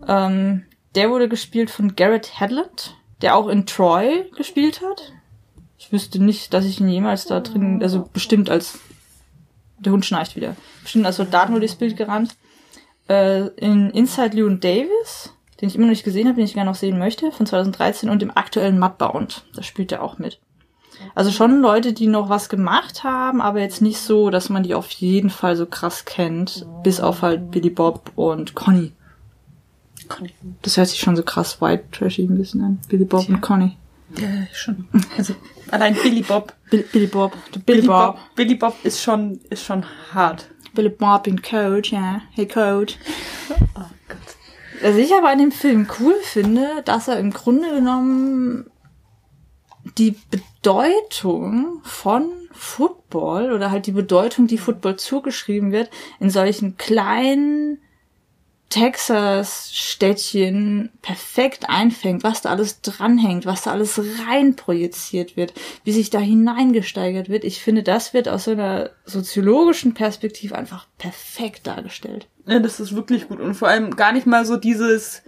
Ähm, 0.09 0.65
der 0.97 1.09
wurde 1.11 1.29
gespielt 1.29 1.71
von 1.71 1.95
Garrett 1.95 2.41
Hedlund, 2.41 2.97
der 3.23 3.37
auch 3.37 3.47
in 3.47 3.65
Troy 3.65 4.29
gespielt 4.37 4.81
hat. 4.81 5.13
Ich 5.91 5.93
wüsste 5.93 6.23
nicht, 6.23 6.55
dass 6.55 6.67
ich 6.67 6.81
ihn 6.81 6.89
jemals 6.89 7.25
da 7.25 7.41
drin, 7.41 7.83
also 7.83 8.09
bestimmt 8.13 8.49
als, 8.49 8.79
der 9.81 9.91
Hund 9.91 10.07
schnarcht 10.07 10.37
wieder, 10.37 10.55
bestimmt 10.85 11.05
als 11.05 11.17
Soldat 11.17 11.51
nur 11.51 11.59
durchs 11.59 11.75
Bild 11.75 11.97
gerannt. 11.97 12.37
Äh, 13.09 13.49
in 13.57 13.91
Inside 13.91 14.37
Llewyn 14.37 14.61
Davis, 14.61 15.33
den 15.61 15.69
ich 15.69 15.75
immer 15.75 15.87
noch 15.87 15.91
nicht 15.91 16.05
gesehen 16.05 16.29
habe, 16.29 16.37
den 16.37 16.45
ich 16.45 16.55
gerne 16.55 16.71
noch 16.71 16.77
sehen 16.77 16.97
möchte, 16.97 17.33
von 17.33 17.45
2013 17.45 18.09
und 18.09 18.23
im 18.23 18.31
aktuellen 18.31 18.79
Mudbound, 18.79 19.43
da 19.53 19.65
spielt 19.65 19.91
er 19.91 20.05
auch 20.05 20.19
mit. 20.19 20.39
Also 21.17 21.33
schon 21.33 21.61
Leute, 21.61 21.93
die 21.93 22.07
noch 22.07 22.29
was 22.29 22.49
gemacht 22.49 23.03
haben, 23.03 23.41
aber 23.41 23.59
jetzt 23.59 23.83
nicht 23.83 23.99
so, 23.99 24.31
dass 24.31 24.49
man 24.49 24.63
die 24.63 24.77
auf 24.77 24.93
jeden 24.93 25.31
Fall 25.31 25.57
so 25.57 25.67
krass 25.67 26.05
kennt, 26.05 26.69
bis 26.85 27.01
auf 27.01 27.23
halt 27.23 27.51
Billy 27.51 27.71
Bob 27.71 28.13
und 28.15 28.55
Conny. 28.55 28.93
Conny. 30.07 30.31
Das 30.63 30.77
hört 30.77 30.87
sich 30.87 31.01
schon 31.01 31.17
so 31.17 31.25
krass 31.25 31.61
white 31.61 31.91
trashy 31.91 32.23
ein 32.23 32.39
bisschen 32.39 32.63
an. 32.63 32.79
Billy 32.89 33.05
Bob 33.05 33.29
und 33.29 33.41
Conny. 33.41 33.77
Ja, 34.19 34.29
schon. 34.53 34.89
Also, 35.17 35.35
allein 35.71 35.95
Billy 35.95 36.23
Bob. 36.23 36.55
Bill, 36.71 36.85
Billy 36.93 37.07
Bob. 37.07 37.37
Der 37.55 37.61
Billy, 37.61 37.87
Bob. 37.87 38.19
Billy 38.35 38.55
Bob 38.55 38.77
ist 38.83 39.03
schon, 39.03 39.41
ist 39.51 39.65
schon 39.65 39.85
hart. 40.13 40.51
Billy 40.75 40.89
Bob 40.89 41.27
in 41.27 41.41
Code, 41.43 41.89
ja. 41.91 42.23
Hey 42.33 42.47
Code. 42.47 42.95
Oh 43.51 43.85
Gott. 44.09 44.37
Was 44.83 44.97
ich 44.97 45.13
aber 45.15 45.29
an 45.29 45.39
dem 45.39 45.53
Film 45.53 45.87
cool 45.99 46.15
finde, 46.23 46.83
dass 46.85 47.09
er 47.09 47.19
im 47.19 47.33
Grunde 47.33 47.75
genommen 47.75 48.71
die 49.99 50.17
Bedeutung 50.31 51.81
von 51.83 52.31
Football 52.53 53.53
oder 53.53 53.71
halt 53.71 53.87
die 53.87 53.93
Bedeutung, 53.93 54.47
die 54.47 54.59
Football 54.59 54.97
zugeschrieben 54.97 55.73
wird, 55.73 55.91
in 56.19 56.31
solchen 56.31 56.77
kleinen 56.77 57.81
Texas-Städtchen 58.71 60.91
perfekt 61.03 61.67
einfängt, 61.69 62.25
was 62.25 62.41
da 62.43 62.51
alles 62.51 62.81
dranhängt, 62.81 63.45
was 63.47 63.63
da 63.63 63.71
alles 63.73 64.01
rein 64.29 64.57
projiziert 64.57 65.37
wird, 65.37 65.53
wie 65.85 65.93
sich 65.93 66.11
da 66.11 66.19
hineingesteigert 66.19 67.29
wird. 67.29 67.45
Ich 67.45 67.61
finde, 67.61 67.83
das 67.83 68.15
wird 68.15 68.29
aus 68.29 68.45
so 68.45 68.53
einer 68.53 68.91
soziologischen 69.05 69.95
Perspektive 69.95 70.57
einfach 70.57 70.87
perfekt 70.99 71.67
dargestellt. 71.67 72.29
Ja, 72.47 72.59
das 72.61 72.81
ist 72.81 72.95
wirklich 72.95 73.29
gut. 73.29 73.41
Und 73.41 73.55
vor 73.55 73.69
allem 73.69 73.97
gar 73.97 74.13
nicht 74.13 74.27
mal 74.27 74.45
so 74.47 74.57
dieses 74.57 75.23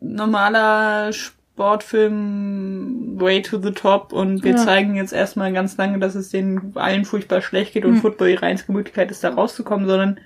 normaler 0.00 1.12
Sportfilm 1.12 3.20
Way 3.20 3.42
to 3.42 3.60
the 3.60 3.72
Top 3.72 4.12
und 4.12 4.44
wir 4.44 4.52
Ja. 4.52 4.56
zeigen 4.58 4.94
jetzt 4.96 5.12
erstmal 5.12 5.52
ganz 5.52 5.76
lange, 5.76 5.98
dass 5.98 6.14
es 6.14 6.30
denen 6.30 6.72
allen 6.76 7.04
furchtbar 7.04 7.40
schlecht 7.40 7.72
geht 7.72 7.84
und 7.84 7.94
Mhm. 7.94 8.00
Football 8.02 8.28
ihre 8.28 8.46
einzige 8.46 8.70
Möglichkeit 8.72 9.10
ist, 9.10 9.24
da 9.24 9.30
rauszukommen, 9.30 9.88
sondern 9.88 10.20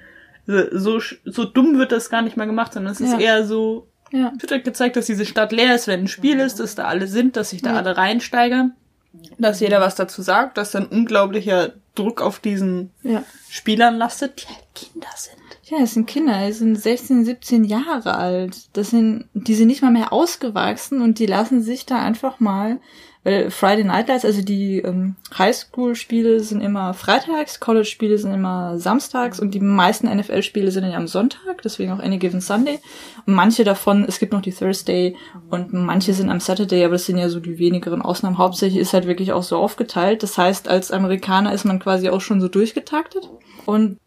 so, 0.73 1.01
so 1.25 1.45
dumm 1.45 1.79
wird 1.79 1.93
das 1.93 2.11
gar 2.11 2.23
nicht 2.23 2.37
mal 2.37 2.47
gemacht, 2.47 2.73
sondern 2.73 2.93
es 2.93 3.01
ist 3.01 3.13
Ja. 3.13 3.19
eher 3.19 3.47
so, 3.47 3.87
Ja. 4.13 4.33
wird 4.39 4.51
halt 4.51 4.65
gezeigt, 4.65 4.97
dass 4.97 5.07
diese 5.07 5.27
Stadt 5.27 5.53
leer 5.53 5.75
ist, 5.75 5.87
wenn 5.87 6.01
ein 6.01 6.09
Spiel 6.09 6.41
ist, 6.41 6.61
dass 6.61 6.75
da 6.75 6.85
alle 6.85 7.07
sind, 7.07 7.37
dass 7.37 7.51
sich 7.51 7.63
da 7.63 7.73
Ja. 7.73 7.77
alle 7.79 7.97
reinsteigern, 7.97 8.75
dass 9.39 9.61
jeder 9.61 9.81
was 9.81 9.95
dazu 9.95 10.23
sagt, 10.23 10.57
dass 10.59 10.71
dann 10.73 10.87
unglaublicher 10.87 11.73
Druck 11.95 12.21
auf 12.23 12.39
diesen 12.41 12.91
Ja. 13.03 13.23
Spielern 13.49 13.97
lastet, 13.97 14.43
die 14.43 14.47
halt 14.47 14.65
Kinder 14.75 15.09
sind. 15.17 15.37
Ja, 15.65 15.79
das 15.81 15.95
sind 15.95 16.07
Kinder, 16.07 16.47
die 16.47 16.53
sind 16.53 16.75
16, 16.77 17.25
17 17.25 17.65
Jahre 17.65 18.17
alt. 18.17 18.57
Das 18.77 18.91
sind, 18.91 19.27
die 19.35 19.55
sind 19.55 19.69
nicht 19.69 19.83
mal 19.83 19.91
mehr 19.93 20.13
ausgewachsen 20.13 21.01
und 21.03 21.19
die 21.21 21.27
lassen 21.27 21.63
sich 21.63 21.87
da 21.87 22.01
einfach 22.03 22.41
mal, 22.41 22.81
weil 23.23 23.51
Friday 23.51 23.85
Night 23.85 24.09
Lights, 24.09 24.25
also 24.25 24.41
die 24.41 24.79
ähm, 24.79 25.17
Highschool-Spiele 25.37 26.41
sind 26.41 26.63
immer 26.63 26.95
freitags, 26.95 27.61
College-Spiele 27.61 28.17
sind 28.17 28.33
immer 28.33 28.79
samstags 28.79 29.41
und 29.41 29.53
die 29.53 29.61
meisten 29.61 30.09
NFL-Spiele 30.09 30.71
sind 30.71 30.85
ja 30.85 30.97
am 30.97 31.07
Sonntag, 31.07 31.61
deswegen 31.63 31.93
auch 31.93 31.99
Any 31.99 32.19
Given 32.19 32.41
Sunday. 32.41 32.79
Und 33.27 33.35
manche 33.35 33.63
davon, 33.63 34.07
es 34.09 34.19
gibt 34.19 34.33
noch 34.33 34.41
die 34.41 34.53
Thursday 34.53 35.17
und 35.51 35.73
manche 35.75 36.15
sind 36.15 36.31
am 36.31 36.41
Saturday, 36.41 36.85
aber 36.85 36.95
das 36.95 37.07
sind 37.07 37.19
ja 37.19 37.29
so 37.29 37.41
die 37.41 37.59
wenigeren 37.59 38.01
Ausnahmen. 38.01 38.39
Hauptsächlich 38.39 38.81
ist 38.81 38.95
halt 38.95 39.07
wirklich 39.07 39.33
auch 39.33 39.43
so 39.43 39.59
aufgeteilt. 39.59 40.23
Das 40.23 40.39
heißt, 40.39 40.69
als 40.69 40.91
Amerikaner 40.91 41.53
ist 41.53 41.65
man 41.65 41.79
quasi 41.79 42.09
auch 42.09 42.23
schon 42.23 42.41
so 42.41 42.49
durchgetaktet. 42.49 43.29
Und 43.67 43.99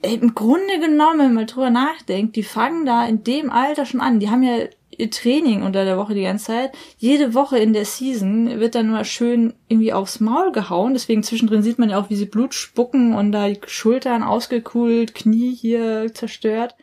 im 0.00 0.34
Grunde 0.34 0.80
genommen, 0.80 1.18
wenn 1.18 1.34
man 1.34 1.46
drüber 1.46 1.70
nachdenkt, 1.70 2.36
die 2.36 2.42
fangen 2.42 2.86
da 2.86 3.04
in 3.06 3.22
dem 3.22 3.50
Alter 3.50 3.84
schon 3.84 4.00
an. 4.00 4.18
Die 4.18 4.30
haben 4.30 4.42
ja 4.42 4.64
Training 5.10 5.62
unter 5.62 5.84
der 5.84 5.96
Woche 5.98 6.14
die 6.14 6.22
ganze 6.22 6.46
Zeit. 6.46 6.72
Jede 6.98 7.34
Woche 7.34 7.58
in 7.58 7.72
der 7.72 7.84
Season 7.84 8.60
wird 8.60 8.74
dann 8.74 8.90
mal 8.90 9.04
schön 9.04 9.54
irgendwie 9.68 9.92
aufs 9.92 10.20
Maul 10.20 10.52
gehauen. 10.52 10.92
Deswegen 10.92 11.22
zwischendrin 11.22 11.62
sieht 11.62 11.78
man 11.78 11.90
ja 11.90 11.98
auch, 11.98 12.10
wie 12.10 12.16
sie 12.16 12.26
Blut 12.26 12.54
spucken 12.54 13.14
und 13.14 13.32
da 13.32 13.48
die 13.48 13.60
Schultern 13.66 14.22
ausgekühlt, 14.22 15.14
Knie 15.14 15.54
hier 15.54 16.12
zerstört. 16.14 16.74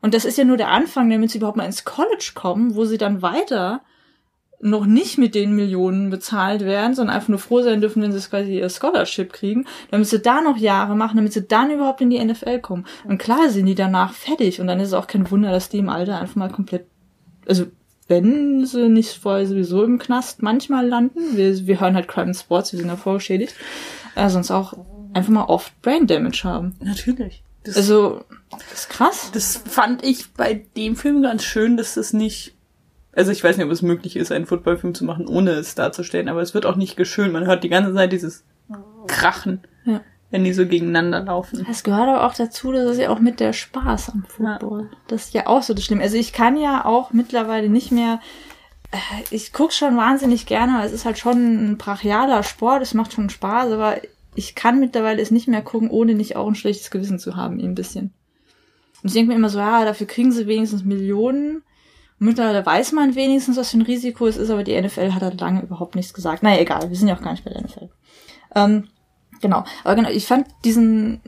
Und 0.00 0.14
das 0.14 0.24
ist 0.24 0.38
ja 0.38 0.44
nur 0.44 0.56
der 0.56 0.68
Anfang, 0.68 1.10
damit 1.10 1.30
sie 1.30 1.38
überhaupt 1.38 1.56
mal 1.56 1.64
ins 1.64 1.84
College 1.84 2.32
kommen, 2.34 2.74
wo 2.76 2.84
sie 2.84 2.98
dann 2.98 3.22
weiter 3.22 3.82
noch 4.60 4.86
nicht 4.86 5.18
mit 5.18 5.34
den 5.34 5.54
Millionen 5.54 6.10
bezahlt 6.10 6.62
werden, 6.62 6.94
sondern 6.94 7.16
einfach 7.16 7.28
nur 7.28 7.38
froh 7.38 7.62
sein 7.62 7.80
dürfen, 7.80 8.02
wenn 8.02 8.12
sie 8.12 8.28
quasi 8.28 8.58
ihr 8.58 8.70
Scholarship 8.70 9.32
kriegen, 9.32 9.66
damit 9.90 10.06
sie 10.08 10.20
da 10.20 10.40
noch 10.40 10.56
Jahre 10.56 10.96
machen, 10.96 11.16
damit 11.16 11.32
sie 11.32 11.46
dann 11.46 11.70
überhaupt 11.70 12.00
in 12.00 12.10
die 12.10 12.24
NFL 12.24 12.60
kommen. 12.60 12.86
Und 13.04 13.18
klar 13.18 13.50
sind 13.50 13.66
die 13.66 13.74
danach 13.74 14.12
fertig 14.12 14.60
und 14.60 14.66
dann 14.66 14.80
ist 14.80 14.88
es 14.88 14.94
auch 14.94 15.06
kein 15.06 15.30
Wunder, 15.30 15.50
dass 15.50 15.68
die 15.68 15.78
im 15.78 15.88
Alter 15.88 16.20
einfach 16.20 16.36
mal 16.36 16.50
komplett, 16.50 16.86
also 17.48 17.66
wenn 18.08 18.64
sie 18.66 18.88
nicht 18.88 19.14
vorher 19.18 19.46
sowieso 19.46 19.82
im 19.84 19.98
Knast 19.98 20.42
manchmal 20.42 20.86
landen, 20.86 21.36
wir, 21.36 21.66
wir 21.66 21.80
hören 21.80 21.94
halt 21.94 22.06
Crime 22.08 22.26
and 22.28 22.36
Sports, 22.36 22.72
wir 22.72 22.78
sind 22.78 22.88
ja 22.88 22.96
vorgeschädigt, 22.96 23.54
äh, 24.14 24.28
sonst 24.28 24.50
auch 24.50 24.74
einfach 25.12 25.30
mal 25.32 25.44
oft 25.44 25.80
Brain 25.82 26.06
Damage 26.06 26.42
haben. 26.44 26.74
Natürlich. 26.80 27.42
Das, 27.64 27.76
Also, 27.76 28.24
das 28.50 28.72
ist 28.72 28.90
krass. 28.90 29.30
das 29.32 29.56
fand 29.56 30.04
ich 30.04 30.32
bei 30.34 30.64
dem 30.76 30.94
Film 30.94 31.22
ganz 31.22 31.42
schön, 31.42 31.76
dass 31.76 31.94
das 31.94 32.12
nicht. 32.12 32.54
Also 33.12 33.32
ich 33.32 33.42
weiß 33.42 33.56
nicht, 33.56 33.66
ob 33.66 33.72
es 33.72 33.80
möglich 33.82 34.14
ist, 34.16 34.30
einen 34.30 34.46
Footballfilm 34.46 34.94
zu 34.94 35.04
machen, 35.04 35.26
ohne 35.26 35.52
es 35.52 35.74
darzustellen, 35.74 36.28
aber 36.28 36.42
es 36.42 36.52
wird 36.52 36.66
auch 36.66 36.76
nicht 36.76 36.96
geschönt. 36.96 37.32
Man 37.32 37.46
hört 37.46 37.64
die 37.64 37.70
ganze 37.70 37.94
Zeit 37.94 38.12
dieses 38.12 38.44
Krachen, 39.06 39.60
Ja. 39.84 40.02
Wenn 40.36 40.44
die 40.44 40.52
so 40.52 40.66
gegeneinander 40.66 41.20
laufen. 41.20 41.66
Es 41.70 41.82
gehört 41.82 42.08
aber 42.10 42.26
auch 42.26 42.34
dazu, 42.34 42.70
dass 42.70 42.84
es 42.84 42.98
ja 42.98 43.08
auch 43.08 43.20
mit 43.20 43.40
der 43.40 43.54
Spaß 43.54 44.10
am 44.10 44.24
Football. 44.28 44.90
Das 45.08 45.24
ist 45.24 45.34
ja 45.34 45.46
auch 45.46 45.62
so 45.62 45.72
das 45.72 45.82
Schlimme. 45.82 46.02
Also 46.02 46.18
ich 46.18 46.34
kann 46.34 46.58
ja 46.58 46.84
auch 46.84 47.10
mittlerweile 47.14 47.70
nicht 47.70 47.90
mehr. 47.90 48.20
äh, 48.92 48.98
Ich 49.30 49.54
guck 49.54 49.72
schon 49.72 49.96
wahnsinnig 49.96 50.44
gerne, 50.44 50.74
weil 50.78 50.86
es 50.86 50.92
ist 50.92 51.06
halt 51.06 51.16
schon 51.16 51.70
ein 51.72 51.78
brachialer 51.78 52.42
Sport, 52.42 52.82
es 52.82 52.92
macht 52.92 53.14
schon 53.14 53.30
Spaß, 53.30 53.72
aber 53.72 53.96
ich 54.34 54.54
kann 54.54 54.78
mittlerweile 54.78 55.22
es 55.22 55.30
nicht 55.30 55.48
mehr 55.48 55.62
gucken, 55.62 55.88
ohne 55.88 56.12
nicht 56.12 56.36
auch 56.36 56.46
ein 56.46 56.54
schlechtes 56.54 56.90
Gewissen 56.90 57.18
zu 57.18 57.34
haben, 57.34 57.58
ein 57.58 57.74
bisschen. 57.74 58.12
Und 59.02 59.08
ich 59.08 59.14
denke 59.14 59.30
mir 59.30 59.36
immer 59.36 59.48
so, 59.48 59.58
ja, 59.58 59.86
dafür 59.86 60.06
kriegen 60.06 60.32
sie 60.32 60.46
wenigstens 60.46 60.84
Millionen. 60.84 61.62
Und 62.20 62.26
mittlerweile 62.26 62.66
weiß 62.66 62.92
man 62.92 63.14
wenigstens, 63.14 63.56
was 63.56 63.70
für 63.70 63.78
ein 63.78 63.82
Risiko 63.82 64.26
es 64.26 64.36
ist, 64.36 64.50
aber 64.50 64.64
die 64.64 64.78
NFL 64.78 65.14
hat 65.14 65.22
halt 65.22 65.40
lange 65.40 65.62
überhaupt 65.62 65.94
nichts 65.94 66.12
gesagt. 66.12 66.42
Naja, 66.42 66.60
egal, 66.60 66.90
wir 66.90 66.96
sind 66.96 67.08
ja 67.08 67.16
auch 67.16 67.22
gar 67.22 67.32
nicht 67.32 67.44
bei 67.44 67.52
der 67.52 67.62
NFL. 67.62 67.88
Ähm, 68.54 68.88
genau, 69.40 69.64
aber 69.84 69.94
genau, 69.94 70.10
ich 70.10 70.26
fand 70.26 70.46
diesen 70.64 71.20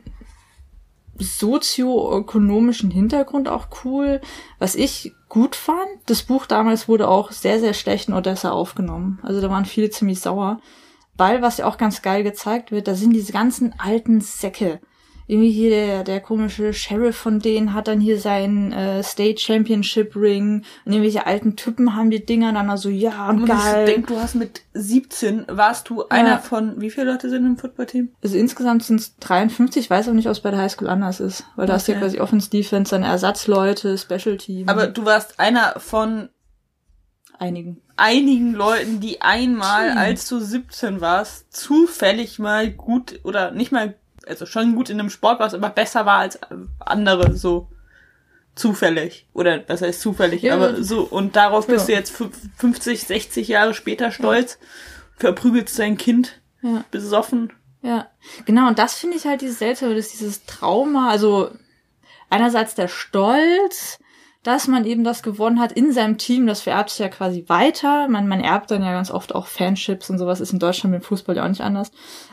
sozioökonomischen 1.18 2.90
Hintergrund 2.90 3.48
auch 3.48 3.68
cool. 3.84 4.20
Was 4.58 4.74
ich 4.74 5.12
gut 5.28 5.56
fand, 5.56 5.88
das 6.06 6.22
Buch 6.22 6.46
damals 6.46 6.88
wurde 6.88 7.08
auch 7.08 7.32
sehr, 7.32 7.60
sehr 7.60 7.74
schlecht 7.74 8.08
in 8.08 8.14
Odessa 8.14 8.50
aufgenommen. 8.50 9.18
Also 9.22 9.40
da 9.40 9.50
waren 9.50 9.64
viele 9.64 9.90
ziemlich 9.90 10.20
sauer. 10.20 10.60
Weil, 11.16 11.42
was 11.42 11.58
ja 11.58 11.66
auch 11.66 11.78
ganz 11.78 12.02
geil 12.02 12.22
gezeigt 12.22 12.70
wird, 12.70 12.86
da 12.86 12.94
sind 12.94 13.12
diese 13.12 13.32
ganzen 13.32 13.74
alten 13.78 14.20
Säcke 14.20 14.80
irgendwie 15.30 15.50
hier 15.52 15.70
der, 15.70 16.04
der 16.04 16.20
komische 16.20 16.72
Sheriff 16.72 17.14
von 17.16 17.38
denen 17.38 17.74
hat 17.74 17.86
dann 17.86 18.00
hier 18.00 18.18
seinen 18.18 18.72
äh, 18.72 19.02
State 19.02 19.38
Championship 19.40 20.16
Ring 20.16 20.64
und 20.86 20.92
irgendwelche 20.92 21.26
alten 21.26 21.54
Typen 21.54 21.94
haben 21.94 22.10
die 22.10 22.24
Dinger 22.24 22.52
dann 22.52 22.70
also 22.70 22.88
ja 22.88 23.28
und, 23.28 23.44
geil. 23.44 23.86
ich 23.86 23.92
denke, 23.94 24.14
du 24.14 24.18
hast 24.20 24.34
mit 24.34 24.62
17 24.72 25.44
warst 25.48 25.90
du 25.90 26.08
einer 26.08 26.38
von, 26.38 26.80
wie 26.80 26.90
viele 26.90 27.12
Leute 27.12 27.28
sind 27.28 27.44
im 27.44 27.58
Footballteam? 27.58 28.08
also 28.22 28.36
insgesamt 28.38 28.82
sind 28.84 29.00
es 29.00 29.16
53, 29.18 29.84
ich 29.84 29.90
weiß 29.90 30.08
auch 30.08 30.14
nicht, 30.14 30.26
ob 30.26 30.32
es 30.32 30.40
bei 30.40 30.50
der 30.50 30.60
Highschool 30.60 30.88
anders 30.88 31.20
ist, 31.20 31.44
weil 31.56 31.66
da 31.66 31.74
hast 31.74 31.86
du 31.88 31.92
ja 31.92 31.98
Okay. 31.98 32.06
quasi 32.06 32.20
Offense 32.20 32.48
Defense, 32.50 32.90
dann 32.90 33.02
Ersatzleute, 33.02 33.98
Special 33.98 34.38
Team, 34.38 34.68
Aber 34.68 34.86
du 34.86 35.04
warst 35.04 35.38
einer 35.38 35.74
von 35.78 36.30
einigen. 37.38 37.82
einigen 37.96 38.54
Leuten, 38.54 39.00
die 39.00 39.20
einmal, 39.20 39.90
Hm. 39.92 39.98
als 39.98 40.28
du 40.28 40.38
17 40.40 41.00
warst, 41.00 41.52
zufällig 41.54 42.38
mal 42.38 42.70
gut 42.70 43.20
oder 43.24 43.50
nicht 43.50 43.72
mal, 43.72 43.94
also 44.28 44.46
schon 44.46 44.74
gut 44.74 44.90
in 44.90 45.00
einem 45.00 45.10
Sport 45.10 45.40
warst, 45.40 45.54
aber 45.54 45.70
besser 45.70 46.06
war 46.06 46.18
als 46.18 46.38
andere, 46.80 47.34
so 47.36 47.68
zufällig. 48.54 49.26
Oder 49.34 49.62
was 49.68 49.82
heißt 49.82 50.00
zufällig, 50.00 50.42
Ja. 50.42 50.54
aber 50.54 50.82
so. 50.82 51.02
Und 51.02 51.36
darauf 51.36 51.66
bist 51.66 51.88
Ja. 51.88 51.94
du 51.94 52.00
jetzt 52.00 52.14
fü- 52.14 52.30
50, 52.56 53.04
60 53.04 53.48
Jahre 53.48 53.74
später 53.74 54.10
stolz, 54.10 54.58
verprügelst 55.16 55.78
dein 55.78 55.96
Kind 55.96 56.40
Ja. 56.62 56.84
besoffen. 56.90 57.52
Ja, 57.82 58.08
genau, 58.44 58.66
und 58.66 58.78
das 58.78 58.94
finde 58.94 59.16
ich 59.16 59.24
halt 59.26 59.40
dieses 59.40 59.60
Seltsame, 59.60 59.94
dass 59.94 60.08
dieses 60.08 60.44
Trauma, 60.46 61.08
also 61.10 61.50
einerseits 62.28 62.74
der 62.74 62.88
Stolz, 62.88 64.00
dass 64.44 64.68
man 64.68 64.84
eben 64.84 65.02
das 65.02 65.24
gewonnen 65.24 65.60
hat 65.60 65.72
in 65.72 65.92
seinem 65.92 66.16
Team, 66.16 66.46
das 66.46 66.60
vererbt 66.60 66.90
sich 66.90 67.00
ja 67.00 67.08
quasi 67.08 67.44
weiter. 67.48 68.08
Man, 68.08 68.28
man 68.28 68.40
erbt 68.40 68.70
dann 68.70 68.82
ja 68.82 68.92
ganz 68.92 69.10
oft 69.10 69.34
auch 69.34 69.46
Fanships 69.46 70.08
und 70.10 70.18
sowas, 70.18 70.40
ist 70.40 70.52
in 70.52 70.60
Deutschland 70.60 70.94
mit 70.94 71.04
Fußball 71.04 71.36
ja 71.36 71.44
auch 71.44 71.48
nicht 71.48 71.60
anders. 71.60 71.90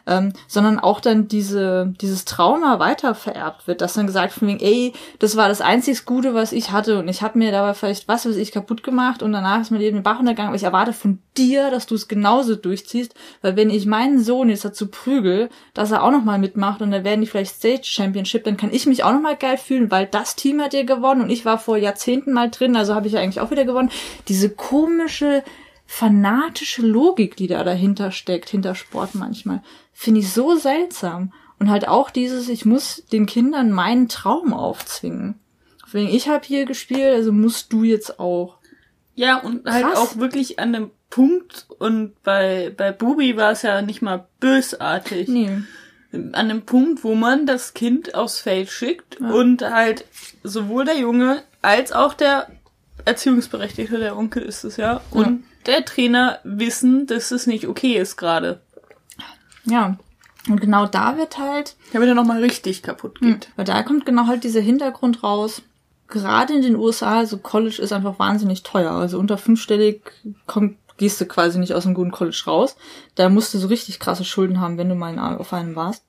Ähm, 0.08 0.32
sondern 0.48 0.80
auch 0.80 1.02
dann 1.02 1.28
diese, 1.28 1.94
dieses 2.00 2.24
Trauma 2.24 2.78
weiter 2.80 3.16
vererbt 3.16 3.68
wird, 3.68 3.82
dass 3.82 3.94
dann 3.94 4.06
gesagt 4.06 4.34
von 4.34 4.48
wegen, 4.48 4.60
ey, 4.60 4.94
das 5.18 5.36
war 5.36 5.50
das 5.50 5.62
einzig 5.62 6.06
Gute, 6.06 6.36
was 6.36 6.52
ich 6.52 6.72
hatte. 6.72 7.00
Und 7.00 7.08
ich 7.08 7.22
habe 7.22 7.40
mir 7.40 7.52
dabei 7.52 7.74
vielleicht 7.74 8.08
was 8.08 8.26
weiß 8.26 8.36
ich 8.36 8.52
kaputt 8.52 8.84
gemacht. 8.84 9.24
Und 9.24 9.34
danach 9.34 9.60
ist 9.62 9.72
mein 9.72 9.82
Leben 9.82 9.98
den 9.98 10.04
Bach 10.04 10.20
untergegangen, 10.20 10.50
aber 10.50 10.58
ich 10.58 10.64
erwarte 10.64 10.94
von 10.94 11.20
dir, 11.38 11.70
dass 11.70 11.86
du 11.86 11.96
es 11.96 12.08
genauso 12.08 12.56
durchziehst, 12.56 13.14
weil 13.42 13.58
wenn 13.58 13.70
ich 13.70 13.86
meinen 13.86 14.24
Sohn 14.24 14.48
jetzt 14.48 14.64
dazu 14.64 14.88
prügel, 14.88 15.50
dass 15.74 15.92
er 15.92 16.04
auch 16.04 16.12
nochmal 16.12 16.40
mitmacht 16.40 16.82
und 16.82 16.92
dann 16.92 17.04
werden 17.04 17.22
die 17.22 17.28
vielleicht 17.28 17.56
Stage 17.56 17.84
Championship, 17.84 18.46
dann 18.46 18.56
kann 18.56 18.72
ich 18.72 18.86
mich 18.86 19.04
auch 19.04 19.12
nochmal 19.12 19.36
geil 19.36 19.58
fühlen, 19.58 19.92
weil 19.92 20.06
das 20.06 20.38
Team 20.38 20.62
hat 20.62 20.74
ja 20.74 20.84
gewonnen 20.84 21.22
und 21.22 21.30
ich 21.30 21.44
war 21.44 21.58
vor 21.58 21.76
Jahrzehnten 21.76 22.05
mal 22.28 22.50
drin, 22.50 22.76
also 22.76 22.96
habe 22.96 23.08
ich 23.08 23.14
ja 23.14 23.20
eigentlich 23.22 23.40
auch 23.42 23.52
wieder 23.52 23.66
gewonnen. 23.66 23.92
Diese 24.28 24.50
komische, 24.50 25.44
fanatische 25.86 26.82
Logik, 26.86 27.36
die 27.36 27.48
da 27.48 27.64
dahinter 27.64 28.12
steckt, 28.12 28.50
hinter 28.50 28.76
Sport 28.76 29.16
manchmal, 29.16 29.62
finde 29.94 30.22
ich 30.22 30.32
so 30.32 30.56
seltsam. 30.56 31.34
Und 31.60 31.70
halt 31.70 31.88
auch 31.88 32.10
dieses, 32.10 32.50
ich 32.50 32.66
muss 32.66 33.04
den 33.12 33.26
Kindern 33.26 33.72
meinen 33.72 34.10
Traum 34.10 34.54
aufzwingen. 34.54 35.36
Deswegen, 35.86 36.10
ich 36.10 36.28
habe 36.28 36.46
hier 36.46 36.66
gespielt, 36.66 37.16
also 37.16 37.32
musst 37.32 37.72
du 37.72 37.84
jetzt 37.84 38.20
auch. 38.20 38.58
Ja, 39.14 39.38
und 39.38 39.66
halt 39.66 39.86
Krass. 39.86 39.98
auch 39.98 40.18
wirklich 40.18 40.60
an 40.60 40.74
dem 40.74 40.92
Punkt, 41.10 41.68
und 41.80 42.22
bei, 42.24 42.74
bei 42.76 42.92
Bubi 42.92 43.38
war 43.38 43.52
es 43.52 43.62
ja 43.62 43.82
nicht 43.82 44.02
mal 44.02 44.28
bösartig. 44.42 45.30
Nee. 45.30 45.62
an 46.34 46.50
dem 46.50 46.64
Punkt, 46.64 47.04
wo 47.06 47.16
man 47.16 47.46
das 47.46 47.74
Kind 47.74 48.16
aufs 48.16 48.40
Feld 48.40 48.70
schickt 48.70 49.18
Ja. 49.22 49.32
und 49.32 49.62
halt 49.62 50.06
sowohl 50.44 50.84
der 50.86 50.98
Junge 50.98 51.44
als 51.66 51.92
auch 51.92 52.14
der 52.14 52.48
Erziehungsberechtigte, 53.04 54.00
der 54.00 54.18
Onkel 54.18 54.44
ist 54.44 54.64
es 54.64 54.78
ja, 54.78 55.02
und 55.12 55.44
der 55.66 55.84
Trainer 55.86 56.40
wissen, 56.44 57.08
dass 57.08 57.32
es 57.32 57.48
nicht 57.48 57.68
okay 57.68 57.98
ist 57.98 58.18
gerade. 58.18 58.62
Ja. 59.66 59.98
Und 60.48 60.62
genau 60.62 60.86
da 60.86 61.18
wird 61.18 61.40
halt, 61.40 61.76
Damit 61.92 62.08
er 62.08 62.14
nochmal 62.14 62.40
richtig 62.40 62.84
kaputt 62.84 63.20
geht. 63.20 63.50
weil 63.56 63.66
da 63.66 63.82
kommt 63.82 64.06
genau 64.06 64.28
halt 64.28 64.44
dieser 64.44 64.62
Hintergrund 64.62 65.24
raus. 65.24 65.64
Gerade 66.08 66.54
in 66.54 66.62
den 66.62 66.76
USA, 66.76 67.18
also 67.18 67.40
College 67.40 67.82
ist 67.82 67.92
einfach 67.92 68.20
wahnsinnig 68.20 68.62
teuer. 68.62 68.92
Also 68.92 69.18
unter 69.18 69.40
fünfstellig 69.40 70.04
kommt, 70.46 70.78
gehst 70.98 71.20
du 71.20 71.26
quasi 71.26 71.58
nicht 71.58 71.74
aus 71.74 71.88
einem 71.88 71.96
guten 71.96 72.12
College 72.12 72.44
raus. 72.46 72.76
Da 73.16 73.28
musst 73.30 73.56
du 73.56 73.58
so 73.58 73.68
richtig 73.68 74.00
krasse 74.00 74.24
Schulden 74.24 74.60
haben, 74.62 74.78
wenn 74.78 74.88
du 74.88 74.94
mal 74.94 75.18
auf 75.38 75.52
einem 75.52 75.76
warst. 75.76 76.05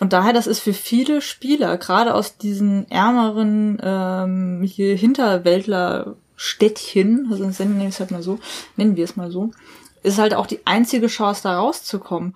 Von 0.00 0.08
daher, 0.08 0.32
das 0.32 0.46
ist 0.46 0.60
für 0.60 0.72
viele 0.72 1.20
Spieler, 1.20 1.76
gerade 1.76 2.14
aus 2.14 2.38
diesen 2.38 2.90
ärmeren 2.90 3.78
ähm, 3.82 4.62
hier 4.62 4.96
Hinterwäldler-Städtchen, 4.96 7.28
also 7.30 7.44
nennen 7.44 7.78
wir 7.78 7.86
es 7.86 8.00
halt 8.00 8.10
mal 8.10 8.22
so, 8.22 8.38
nennen 8.76 8.96
wir 8.96 9.04
es 9.04 9.16
mal 9.16 9.30
so, 9.30 9.50
ist 10.02 10.16
halt 10.16 10.32
auch 10.32 10.46
die 10.46 10.60
einzige 10.64 11.08
Chance, 11.08 11.42
da 11.42 11.58
rauszukommen. 11.58 12.34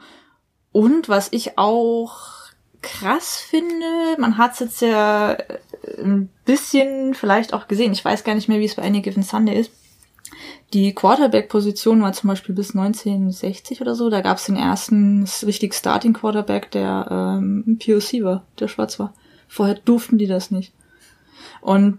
Und 0.72 1.08
was 1.08 1.28
ich 1.30 1.56
auch 1.56 2.18
krass 2.82 3.38
finde, 3.38 3.86
man 4.18 4.36
hat 4.36 4.52
es 4.52 4.58
jetzt 4.58 4.82
ja 4.82 5.32
äh, 5.32 5.58
ein 6.02 6.28
bisschen 6.44 7.14
vielleicht 7.14 7.54
auch 7.54 7.66
gesehen, 7.66 7.94
ich 7.94 8.04
weiß 8.04 8.24
gar 8.24 8.34
nicht 8.34 8.50
mehr, 8.50 8.60
wie 8.60 8.66
es 8.66 8.74
bei 8.74 8.82
Any 8.82 9.00
Given 9.00 9.22
Sunday 9.22 9.58
ist. 9.58 9.70
Die 10.72 10.94
Quarterback-Position 10.94 12.02
war 12.02 12.12
zum 12.12 12.28
Beispiel 12.28 12.54
bis 12.54 12.74
1960 12.74 13.80
oder 13.80 13.94
so, 13.94 14.10
da 14.10 14.20
gab 14.20 14.38
es 14.38 14.46
den 14.46 14.56
ersten 14.56 15.28
richtig 15.42 15.74
Starting 15.74 16.14
Quarterback, 16.14 16.70
der 16.70 17.06
ähm, 17.10 17.78
POC 17.78 18.24
war, 18.24 18.44
der 18.58 18.68
schwarz 18.68 18.98
war. 18.98 19.14
Vorher 19.48 19.76
durften 19.76 20.18
die 20.18 20.26
das 20.26 20.50
nicht. 20.50 20.72
Und 21.60 21.98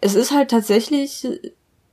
es 0.00 0.14
ist 0.14 0.32
halt 0.32 0.50
tatsächlich 0.50 1.26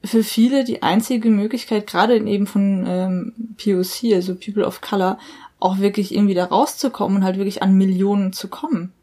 für 0.04 0.24
viele 0.24 0.64
die 0.64 0.82
einzige 0.82 1.30
Möglichkeit, 1.30 1.88
gerade 1.88 2.18
eben 2.18 2.48
von 2.48 2.86
ähm, 2.88 3.56
POC, 3.58 4.14
also 4.14 4.36
People 4.36 4.66
of 4.66 4.82
Color, 4.82 5.20
auch 5.60 5.80
wirklich 5.80 6.14
irgendwie 6.14 6.34
da 6.34 6.46
rauszukommen 6.46 7.18
und 7.18 7.24
halt 7.24 7.38
wirklich 7.38 7.62
an 7.62 7.76
Millionen 7.76 8.34
zu 8.34 8.48
kommen. 8.48 8.94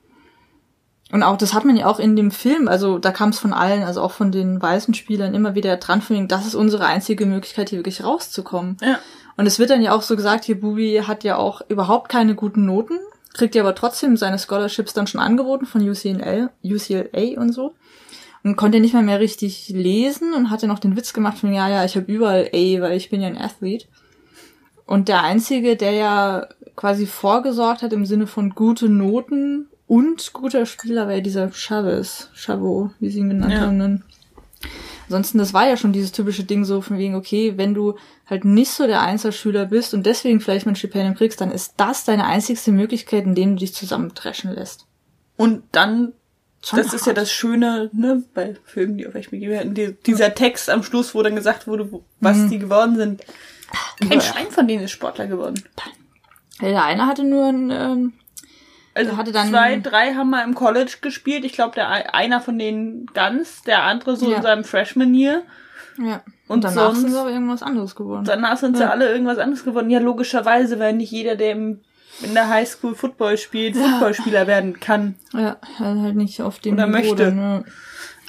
Und 1.11 1.23
auch, 1.23 1.39
das 1.39 1.55
hat 1.55 1.65
man 1.65 1.77
ja 1.77 1.87
auch 1.87 1.99
in 1.99 2.17
dem 2.17 2.31
Film, 2.31 2.69
also 2.69 2.99
da 2.99 3.13
kam 3.13 3.31
es 3.31 3.39
von 3.39 3.55
allen, 3.55 3.83
also 3.83 4.03
auch 4.03 4.13
von 4.13 4.31
den 4.31 4.61
weißen 4.61 4.93
Spielern 4.93 5.35
immer 5.35 5.55
wieder 5.55 5.77
dran 5.79 6.03
von 6.03 6.17
wegen, 6.17 6.29
das 6.29 6.47
ist 6.47 6.55
unsere 6.55 6.85
einzige 6.85 7.25
Möglichkeit, 7.25 7.71
hier 7.71 7.79
wirklich 7.79 8.05
rauszukommen. 8.05 8.77
Ja. 8.83 8.99
Und 9.37 9.47
es 9.47 9.59
wird 9.59 9.71
dann 9.71 9.81
ja 9.81 9.93
auch 9.93 10.03
so 10.03 10.17
gesagt, 10.17 10.45
hier 10.45 10.61
Bubi 10.61 11.03
hat 11.07 11.25
ja 11.25 11.37
auch 11.37 11.63
überhaupt 11.69 12.11
keine 12.11 12.35
guten 12.35 12.67
Noten, 12.67 12.99
kriegt 13.33 13.55
ja 13.55 13.63
aber 13.63 13.75
trotzdem 13.75 14.17
seine 14.17 14.39
Scholarships 14.39 14.93
dann 14.93 15.07
schon 15.07 15.21
angeboten 15.21 15.65
von 15.65 15.89
UCLA, 15.89 16.51
UCLA 16.63 17.41
und 17.41 17.53
so. 17.53 17.75
Und 18.45 18.57
konnte 18.57 18.81
nicht 18.81 18.95
mal 18.95 19.03
mehr 19.03 19.21
richtig 19.21 19.69
lesen 19.71 20.33
und 20.35 20.51
hatte 20.51 20.69
noch 20.69 20.79
den 20.79 20.97
Witz 20.97 21.13
gemacht 21.13 21.39
von, 21.39 21.53
ja, 21.53 21.69
ja, 21.69 21.85
ich 21.85 21.97
habe 21.97 22.11
überall 22.11 22.51
A, 22.53 22.81
weil 22.81 22.97
ich 22.97 23.11
bin 23.11 23.21
ja 23.21 23.29
ein 23.29 23.39
Athlete. 23.39 23.87
Und 24.87 25.09
der 25.09 25.23
Einzige, 25.23 25.77
der 25.77 25.93
ja 25.93 26.47
quasi 26.77 27.07
vorgesorgt 27.07 27.83
hat 27.83 27.93
im 27.93 28.07
Sinne 28.07 28.27
von 28.27 28.51
gute 28.51 28.89
Noten 28.89 29.69
und 29.89 30.33
guter 30.33 30.67
Spieler, 30.67 31.07
war 31.07 31.15
ja 31.15 31.21
dieser 31.21 31.51
Chavez, 31.53 32.29
Chavot, 32.35 32.91
wie 33.01 33.11
sie 33.11 33.19
ihn 33.21 33.31
genannt 33.31 33.53
Ja. 33.55 33.61
haben. 33.63 34.05
Ansonsten, 35.07 35.39
das 35.39 35.55
war 35.55 35.67
ja 35.67 35.77
schon 35.79 35.93
dieses 35.95 36.13
typische 36.13 36.45
Ding 36.45 36.65
so 36.67 36.83
von 36.83 36.99
wegen, 36.99 37.15
okay, 37.15 37.55
wenn 37.57 37.73
du 37.73 37.95
halt 38.27 38.45
nicht 38.45 38.71
so 38.71 38.87
der 38.87 39.01
Einzelschüler 39.01 39.65
bist 39.65 39.95
und 39.95 40.05
deswegen 40.05 40.41
vielleicht 40.41 40.67
mal 40.67 40.73
ein 40.73 40.77
Stipendium 40.77 41.15
kriegst, 41.15 41.41
dann 41.41 41.51
ist 41.51 41.75
das 41.79 42.05
deine 42.05 42.27
einzigste 42.27 42.73
Möglichkeit, 42.73 43.25
in 43.25 43.35
dem 43.35 43.51
du 43.57 43.61
dich 43.61 43.73
zusammentreschen 43.75 44.53
lässt. 44.53 44.85
Und 45.39 45.63
dann, 45.73 46.13
Schon 46.63 46.79
das 46.81 46.93
ist 46.93 47.03
ja 47.07 47.11
hart. 47.13 47.19
das 47.19 47.33
Schöne, 47.33 47.89
ne, 47.95 48.23
bei 48.35 48.57
Filmen, 48.65 48.99
die 48.99 49.07
auf 49.07 49.15
FBG 49.15 49.49
werden, 49.49 49.73
die, 49.75 49.97
dieser 50.05 50.35
Text 50.35 50.69
am 50.69 50.83
Schluss, 50.83 51.15
wo 51.15 51.23
dann 51.23 51.37
gesagt 51.37 51.67
wurde, 51.67 51.91
wo- 51.91 52.05
was 52.21 52.37
Mhm. 52.37 52.51
die 52.51 52.59
geworden 52.59 52.97
sind. 52.97 53.23
Kein 54.01 54.11
Ja. 54.13 54.21
Schwein 54.21 54.51
von 54.51 54.69
denen 54.69 54.83
ist 54.85 54.91
Sportler 54.91 55.27
geworden. 55.27 55.63
Der 56.61 56.85
eine 56.85 57.07
hatte 57.07 57.25
nur 57.25 57.47
ein, 57.47 57.71
ähm, 57.71 58.13
Also 58.99 59.17
hatte 59.17 59.33
dann- 59.33 59.49
zwei, 59.49 59.79
drei 59.79 60.15
haben 60.15 60.31
mal 60.31 60.43
im 60.45 60.55
College 60.55 60.97
gespielt. 61.01 61.45
Ich 61.45 61.53
glaube, 61.53 61.75
der 61.75 61.89
ein- 61.89 62.07
einer 62.07 62.41
von 62.41 62.59
denen 62.59 63.07
ganz, 63.15 63.63
der 63.63 63.83
andere 63.85 64.17
so 64.17 64.31
Ja. 64.31 64.37
in 64.39 64.43
seinem 64.43 64.65
Freshman 64.65 65.15
Year. 65.15 65.43
ja. 65.99 66.23
Und 66.49 66.57
Und 66.57 66.65
danach 66.65 66.87
sonst- 66.87 67.01
sind 67.01 67.11
sie 67.13 67.19
aber 67.19 67.31
irgendwas 67.31 67.63
anderes 67.63 67.95
geworden. 67.95 68.25
Danach 68.25 68.57
sind 68.57 68.77
sie 68.77 68.83
Ja. 68.83 68.91
alle 68.91 69.11
irgendwas 69.11 69.37
anderes 69.39 69.65
geworden. 69.65 69.91
Ja, 69.91 69.99
logischerweise, 70.01 70.79
weil 70.79 70.95
nicht 70.95 71.11
jeder, 71.13 71.37
der 71.37 71.53
im, 71.53 71.81
in 72.23 72.33
der 72.35 72.49
Highschool 72.49 72.95
Football 72.95 73.37
spielt, 73.37 73.77
Footballspieler 73.77 74.47
werden 74.47 74.81
kann. 74.81 75.17
Ja, 75.35 75.59
halt 75.79 76.17
nicht 76.17 76.41
auf 76.41 76.59
dem 76.59 76.75
Oder 76.75 76.87
Niveau 76.87 76.99
möchte. 76.99 77.17
dann, 77.17 77.39
ja. 77.39 77.65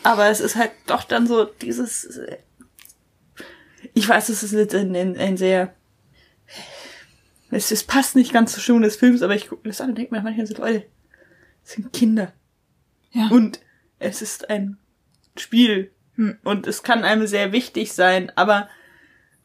Aber 0.03 0.27
es 0.27 0.39
ist 0.41 0.55
halt 0.57 0.71
doch 0.87 1.03
dann 1.03 1.27
so 1.27 1.45
dieses. 1.45 2.19
Ich 3.93 4.07
weiß, 4.07 4.29
es 4.29 4.43
ist 4.43 4.51
jetzt 4.53 4.75
ein, 4.75 4.95
ein, 4.95 5.17
ein 5.17 5.37
sehr. 5.37 5.73
Es, 7.51 7.71
es 7.71 7.83
passt 7.83 8.15
nicht 8.15 8.31
ganz 8.33 8.53
zur 8.53 8.61
Stimmung 8.61 8.81
des 8.83 8.95
Films, 8.95 9.21
aber 9.21 9.35
ich 9.35 9.47
gucke 9.49 9.67
das 9.67 9.81
an 9.81 9.89
und 9.89 9.97
denke 9.97 10.13
mir 10.13 10.21
manchmal 10.21 10.45
so, 10.45 10.55
Leute, 10.57 10.85
das 11.63 11.73
sind 11.73 11.91
Kinder. 11.93 12.31
Ja. 13.11 13.27
Und 13.29 13.59
es 13.99 14.21
ist 14.21 14.49
ein 14.49 14.77
Spiel. 15.37 15.91
Hm. 16.15 16.37
Und 16.43 16.67
es 16.67 16.83
kann 16.83 17.03
einem 17.03 17.25
sehr 17.27 17.51
wichtig 17.51 17.93
sein, 17.93 18.31
aber 18.35 18.69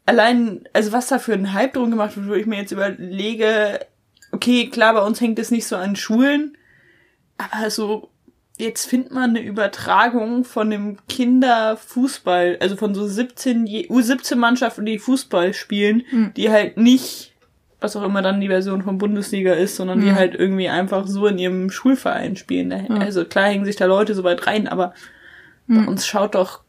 allein, 0.06 0.68
also 0.72 0.92
was 0.92 1.08
da 1.08 1.18
für 1.18 1.32
ein 1.32 1.52
Hype 1.54 1.72
drum 1.74 1.90
gemacht 1.90 2.16
wird, 2.16 2.28
wo 2.28 2.34
ich 2.34 2.46
mir 2.46 2.56
jetzt 2.58 2.72
überlege, 2.72 3.80
okay, 4.32 4.68
klar, 4.68 4.92
bei 4.94 5.00
uns 5.00 5.20
hängt 5.20 5.38
es 5.38 5.50
nicht 5.50 5.66
so 5.66 5.76
an 5.76 5.96
Schulen, 5.96 6.58
aber 7.38 7.70
so, 7.70 8.10
jetzt 8.58 8.84
findet 8.86 9.12
man 9.12 9.30
eine 9.30 9.40
Übertragung 9.42 10.44
von 10.44 10.68
dem 10.70 10.98
Kinderfußball, 11.08 12.58
also 12.60 12.76
von 12.76 12.94
so 12.94 13.06
17, 13.06 13.66
je- 13.66 13.88
U17-Mannschaften, 13.88 14.84
die 14.84 14.98
Fußball 14.98 15.54
spielen, 15.54 16.02
Hm. 16.10 16.34
die 16.34 16.50
halt 16.50 16.76
nicht 16.76 17.33
was 17.84 17.94
auch 17.96 18.02
immer 18.02 18.22
dann 18.22 18.40
die 18.40 18.48
Version 18.48 18.82
von 18.82 18.98
Bundesliga 18.98 19.52
ist, 19.52 19.76
sondern 19.76 20.00
die 20.00 20.12
halt 20.12 20.34
irgendwie 20.34 20.68
einfach 20.68 21.06
so 21.06 21.26
in 21.26 21.38
ihrem 21.38 21.70
Schulverein 21.70 22.34
spielen. 22.36 22.70
Da- 22.70 22.94
Also 22.96 23.24
klar 23.24 23.44
hängen 23.46 23.64
sich 23.64 23.76
da 23.76 23.84
Leute 23.86 24.14
so 24.14 24.24
weit 24.24 24.46
rein, 24.46 24.66
aber 24.66 24.94
bei 25.68 25.86
uns 25.86 26.06
schaut 26.06 26.34
doch, 26.34 26.60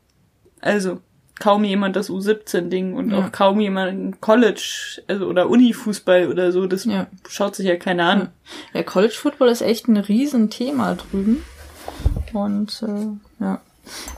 also 0.61 0.99
kaum 1.39 1.63
jemand 1.65 1.95
das 1.97 2.09
U17-Ding 2.09 2.93
und 2.93 3.13
auch 3.13 3.31
kaum 3.33 3.59
jemand 3.59 4.21
College, 4.21 5.01
also 5.07 5.25
oder 5.25 5.49
Uni-Fußball 5.49 6.29
oder 6.29 6.51
so, 6.53 6.65
das 6.65 6.85
Ja. 6.85 7.07
schaut 7.27 7.55
sich 7.55 7.65
ja 7.65 7.75
keiner 7.75 8.05
an. 8.05 8.29
Ja, 8.73 8.83
College 8.83 9.15
Football 9.17 9.49
ist 9.49 9.61
echt 9.61 9.87
ein 9.89 9.97
Riesenthema 9.97 10.95
drüben. 10.95 11.43
Und 12.33 12.81
äh, 12.83 13.43
ja. 13.43 13.61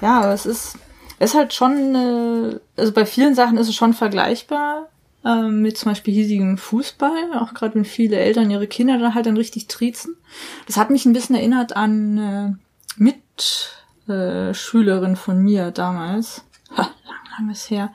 Ja, 0.02 0.20
aber 0.22 0.34
es 0.34 0.46
ist, 0.46 0.78
ist 1.20 1.34
halt 1.36 1.54
schon, 1.54 1.96
äh, 1.96 2.60
also 2.80 2.92
bei 2.94 3.06
vielen 3.06 3.34
Sachen 3.36 3.58
ist 3.58 3.68
es 3.68 3.76
schon 3.76 3.94
vergleichbar 3.94 4.88
äh, 5.28 5.50
mit 5.50 5.78
zum 5.78 5.92
Beispiel 5.92 6.14
hiesigem 6.14 6.58
Fußball, 6.58 7.38
auch 7.38 7.54
gerade 7.54 7.76
wenn 7.76 7.86
viele 7.86 8.18
Eltern 8.18 8.50
ihre 8.50 8.68
Kinder 8.68 8.98
dann 8.98 9.14
halt 9.14 9.26
dann 9.26 9.36
richtig 9.36 9.68
triezen. 9.68 10.16
Das 10.66 10.78
hat 10.78 10.90
mich 10.90 11.06
ein 11.06 11.12
bisschen 11.14 11.36
erinnert 11.36 11.76
an 11.76 12.18
äh, 12.18 12.54
Mitschülerin 12.96 14.54
Schülerin 14.54 15.16
von 15.18 15.40
mir 15.40 15.72
damals. 15.72 16.46
Ha, 16.72 16.84
lang, 17.06 17.20
lang 17.38 17.52
ist 17.52 17.70
her. 17.70 17.92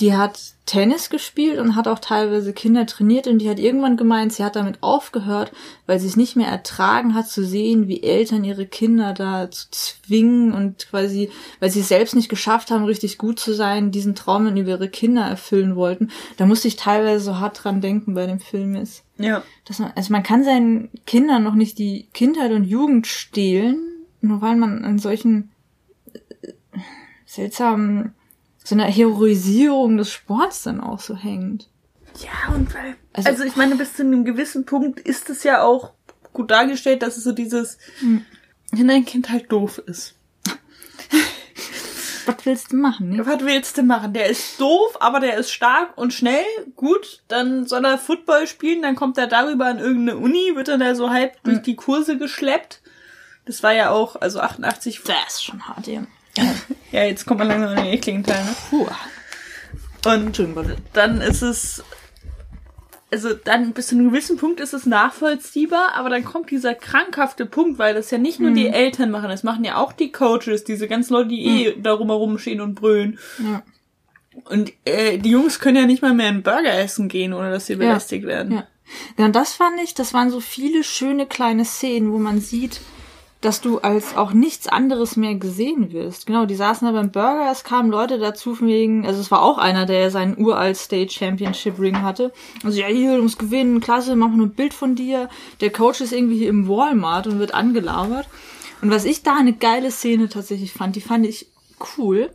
Die 0.00 0.16
hat 0.16 0.38
Tennis 0.64 1.10
gespielt 1.10 1.58
und 1.58 1.74
hat 1.74 1.88
auch 1.88 1.98
teilweise 1.98 2.52
Kinder 2.52 2.86
trainiert 2.86 3.26
und 3.26 3.38
die 3.38 3.48
hat 3.48 3.58
irgendwann 3.58 3.96
gemeint, 3.96 4.32
sie 4.32 4.44
hat 4.44 4.54
damit 4.54 4.82
aufgehört, 4.82 5.50
weil 5.86 5.98
sie 5.98 6.06
es 6.06 6.16
nicht 6.16 6.36
mehr 6.36 6.46
ertragen 6.46 7.14
hat 7.14 7.28
zu 7.28 7.44
sehen, 7.44 7.88
wie 7.88 8.02
Eltern 8.02 8.44
ihre 8.44 8.66
Kinder 8.66 9.14
da 9.14 9.50
zu 9.50 9.70
zwingen 9.70 10.52
und 10.52 10.86
quasi, 10.90 11.30
weil 11.58 11.70
sie 11.70 11.80
es 11.80 11.88
selbst 11.88 12.14
nicht 12.14 12.28
geschafft 12.28 12.70
haben, 12.70 12.84
richtig 12.84 13.18
gut 13.18 13.40
zu 13.40 13.54
sein, 13.54 13.90
diesen 13.90 14.14
Traum 14.14 14.44
dann 14.44 14.56
über 14.56 14.72
ihre 14.72 14.90
Kinder 14.90 15.22
erfüllen 15.22 15.74
wollten. 15.74 16.10
Da 16.36 16.46
musste 16.46 16.68
ich 16.68 16.76
teilweise 16.76 17.24
so 17.24 17.38
hart 17.38 17.64
dran 17.64 17.80
denken 17.80 18.14
bei 18.14 18.26
dem 18.26 18.38
Film 18.38 18.76
jetzt. 18.76 19.04
Ja. 19.16 19.42
Dass 19.64 19.78
man, 19.78 19.92
also 19.96 20.12
man 20.12 20.22
kann 20.22 20.44
seinen 20.44 20.90
Kindern 21.06 21.42
noch 21.42 21.54
nicht 21.54 21.78
die 21.78 22.08
Kindheit 22.12 22.52
und 22.52 22.64
Jugend 22.64 23.06
stehlen, 23.06 23.78
nur 24.20 24.42
weil 24.42 24.56
man 24.56 24.84
an 24.84 24.98
solchen 24.98 25.50
äh, 26.12 26.52
seltsamen, 27.24 28.14
so 28.68 28.74
einer 28.74 28.84
Heroisierung 28.86 29.96
des 29.96 30.10
Sports 30.12 30.62
dann 30.64 30.80
auch 30.80 31.00
so 31.00 31.16
hängt. 31.16 31.68
Ja, 32.20 32.54
und 32.54 32.72
weil, 32.74 32.96
Also- 33.12 33.28
also, 33.28 33.44
ich 33.44 33.56
meine, 33.56 33.76
bis 33.76 33.94
zu 33.94 34.02
einem 34.02 34.24
gewissen 34.24 34.64
Punkt 34.66 35.00
ist 35.00 35.30
es 35.30 35.44
ja 35.44 35.62
auch 35.62 35.92
gut 36.32 36.50
dargestellt, 36.50 37.02
dass 37.02 37.16
es 37.16 37.24
so 37.24 37.32
dieses, 37.32 37.78
wenn 38.72 38.88
dein 38.88 39.04
Kind 39.04 39.30
halt 39.30 39.50
doof 39.52 39.78
ist. 39.86 40.14
Was 42.26 42.36
willst 42.44 42.72
du 42.72 42.76
machen, 42.76 43.08
ne? 43.10 43.24
Was 43.26 43.40
willst 43.40 43.78
du 43.78 43.82
machen? 43.82 44.12
Der 44.12 44.26
ist 44.26 44.60
doof, 44.60 44.98
aber 45.00 45.18
der 45.20 45.38
ist 45.38 45.50
stark 45.50 45.96
und 45.96 46.12
schnell. 46.12 46.44
Gut, 46.76 47.22
dann 47.28 47.66
soll 47.66 47.84
er 47.86 47.96
Football 47.96 48.46
spielen, 48.46 48.82
dann 48.82 48.96
kommt 48.96 49.16
er 49.16 49.26
darüber 49.28 49.64
an 49.66 49.78
irgendeine 49.78 50.18
Uni, 50.18 50.52
wird 50.54 50.68
dann 50.68 50.80
da 50.80 50.94
so 50.94 51.08
halb 51.10 51.42
durch 51.44 51.62
die 51.62 51.74
Kurse 51.76 52.18
geschleppt. 52.18 52.82
Das 53.46 53.62
war 53.62 53.72
ja 53.72 53.90
auch, 53.90 54.16
also 54.20 54.40
88. 54.40 55.00
Das 55.06 55.16
ist 55.36 55.44
schon 55.44 55.66
hart, 55.66 55.86
ja. 55.86 56.02
Ja, 56.92 57.04
jetzt 57.04 57.26
kommt 57.26 57.40
man 57.40 57.48
langsam 57.48 57.70
in 57.72 57.84
den 57.84 57.92
ekligen 57.92 58.24
Teil, 58.24 58.42
ne? 58.44 58.54
Puh. 58.70 58.86
Und 60.06 60.40
dann 60.94 61.20
ist 61.20 61.42
es, 61.42 61.84
also 63.12 63.34
dann 63.34 63.72
bis 63.72 63.88
zu 63.88 63.94
einem 63.94 64.08
gewissen 64.08 64.38
Punkt 64.38 64.60
ist 64.60 64.72
es 64.72 64.86
nachvollziehbar, 64.86 65.94
aber 65.96 66.08
dann 66.08 66.24
kommt 66.24 66.50
dieser 66.50 66.74
krankhafte 66.74 67.44
Punkt, 67.44 67.78
weil 67.78 67.94
das 67.94 68.10
ja 68.10 68.16
nicht 68.16 68.40
nur 68.40 68.52
die 68.52 68.68
Eltern 68.68 69.10
machen, 69.10 69.28
das 69.28 69.42
machen 69.42 69.64
ja 69.64 69.76
auch 69.76 69.92
die 69.92 70.10
Coaches, 70.12 70.64
diese 70.64 70.88
ganzen 70.88 71.12
Leute, 71.12 71.28
die 71.28 71.44
eh 71.44 71.80
darum 71.80 72.08
herum 72.08 72.38
stehen 72.38 72.62
und 72.62 72.74
brüllen. 72.74 73.18
Ja. 73.38 73.62
Und 74.44 74.72
äh, 74.84 75.18
die 75.18 75.30
Jungs 75.30 75.58
können 75.60 75.76
ja 75.76 75.86
nicht 75.86 76.00
mal 76.00 76.14
mehr 76.14 76.28
einen 76.28 76.42
Burger 76.42 76.72
essen 76.72 77.08
gehen, 77.08 77.34
ohne 77.34 77.50
dass 77.50 77.66
sie 77.66 77.76
belästigt 77.76 78.24
werden. 78.24 78.52
Ja. 78.52 78.66
Ja, 79.16 79.26
und 79.26 79.36
das 79.36 79.54
fand 79.54 79.80
ich, 79.82 79.94
das 79.94 80.14
waren 80.14 80.30
so 80.30 80.40
viele 80.40 80.82
schöne 80.84 81.26
kleine 81.26 81.64
Szenen, 81.64 82.12
wo 82.12 82.18
man 82.18 82.40
sieht, 82.40 82.80
dass 83.40 83.60
du 83.60 83.78
als 83.78 84.16
auch 84.16 84.32
nichts 84.32 84.66
anderes 84.66 85.16
mehr 85.16 85.36
gesehen 85.36 85.92
wirst. 85.92 86.26
Genau, 86.26 86.44
die 86.44 86.56
saßen 86.56 86.86
da 86.86 86.92
beim 86.92 87.12
Burger, 87.12 87.50
es 87.52 87.62
kamen 87.62 87.90
Leute 87.90 88.18
dazu 88.18 88.60
wegen, 88.60 89.06
also 89.06 89.20
es 89.20 89.30
war 89.30 89.42
auch 89.42 89.58
einer, 89.58 89.86
der 89.86 90.10
seinen 90.10 90.36
uralt 90.36 90.76
State 90.76 91.12
Championship 91.12 91.78
Ring 91.78 92.02
hatte. 92.02 92.32
Also 92.64 92.80
ja, 92.80 92.88
hier, 92.88 93.16
du 93.16 93.22
musst 93.22 93.38
gewinnen, 93.38 93.80
klasse, 93.80 94.16
mach 94.16 94.28
mal 94.28 94.46
ein 94.46 94.54
Bild 94.54 94.74
von 94.74 94.96
dir. 94.96 95.28
Der 95.60 95.70
Coach 95.70 96.00
ist 96.00 96.12
irgendwie 96.12 96.38
hier 96.38 96.48
im 96.48 96.66
Walmart 96.66 97.28
und 97.28 97.38
wird 97.38 97.54
angelabert. 97.54 98.28
Und 98.82 98.90
was 98.90 99.04
ich 99.04 99.22
da 99.22 99.36
eine 99.36 99.52
geile 99.52 99.90
Szene 99.90 100.28
tatsächlich 100.28 100.72
fand, 100.72 100.96
die 100.96 101.00
fand 101.00 101.26
ich 101.26 101.46
cool, 101.96 102.30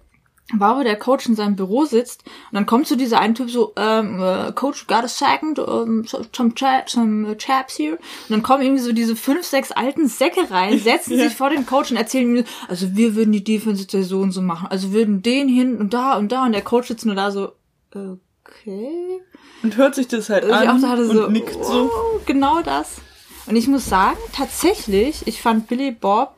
war, 0.59 0.77
wo 0.77 0.83
der 0.83 0.97
Coach 0.97 1.27
in 1.27 1.35
seinem 1.35 1.55
Büro 1.55 1.85
sitzt 1.85 2.23
und 2.25 2.53
dann 2.53 2.65
kommt 2.65 2.87
so 2.87 2.95
dieser 2.95 3.19
eine 3.19 3.33
Typ 3.33 3.49
so, 3.49 3.73
ähm, 3.75 4.21
äh, 4.21 4.51
Coach, 4.53 4.87
got 4.87 5.03
a 5.03 5.07
second, 5.07 5.59
um, 5.59 6.05
so, 6.05 6.21
some, 6.35 6.53
cha 6.55 6.83
some 6.87 7.29
uh, 7.29 7.35
chaps 7.35 7.77
here. 7.77 7.93
Und 7.93 8.29
dann 8.29 8.43
kommen 8.43 8.63
irgendwie 8.63 8.83
so 8.83 8.91
diese 8.91 9.15
fünf, 9.15 9.45
sechs 9.45 9.71
alten 9.71 10.07
Säcke 10.07 10.51
rein, 10.51 10.79
setzen 10.83 11.17
sich 11.17 11.33
vor 11.33 11.49
den 11.49 11.65
Coach 11.65 11.91
und 11.91 11.97
erzählen 11.97 12.37
ihm, 12.37 12.45
also 12.67 12.95
wir 12.95 13.15
würden 13.15 13.31
die 13.31 13.43
Defense 13.43 13.85
so 14.03 14.19
und 14.19 14.31
so 14.31 14.41
machen, 14.41 14.67
also 14.69 14.93
würden 14.93 15.21
den 15.21 15.47
hin 15.47 15.77
und 15.77 15.93
da 15.93 16.17
und 16.17 16.31
da 16.31 16.45
und 16.45 16.53
der 16.53 16.61
Coach 16.61 16.87
sitzt 16.87 17.05
nur 17.05 17.15
da 17.15 17.31
so, 17.31 17.53
okay. 17.91 19.21
Und 19.61 19.77
hört 19.77 19.95
sich 19.95 20.07
das 20.07 20.29
halt 20.29 20.45
ich 20.45 20.53
an 20.53 20.67
auch 20.67 20.81
dachte 20.81 21.09
und 21.09 21.15
so, 21.15 21.27
nickt 21.27 21.63
so. 21.63 21.89
oh, 21.93 22.19
genau 22.25 22.61
das. 22.61 22.97
Und 23.45 23.55
ich 23.55 23.67
muss 23.67 23.87
sagen, 23.87 24.17
tatsächlich, 24.33 25.27
ich 25.27 25.41
fand 25.41 25.67
Billy 25.67 25.91
Bob, 25.91 26.35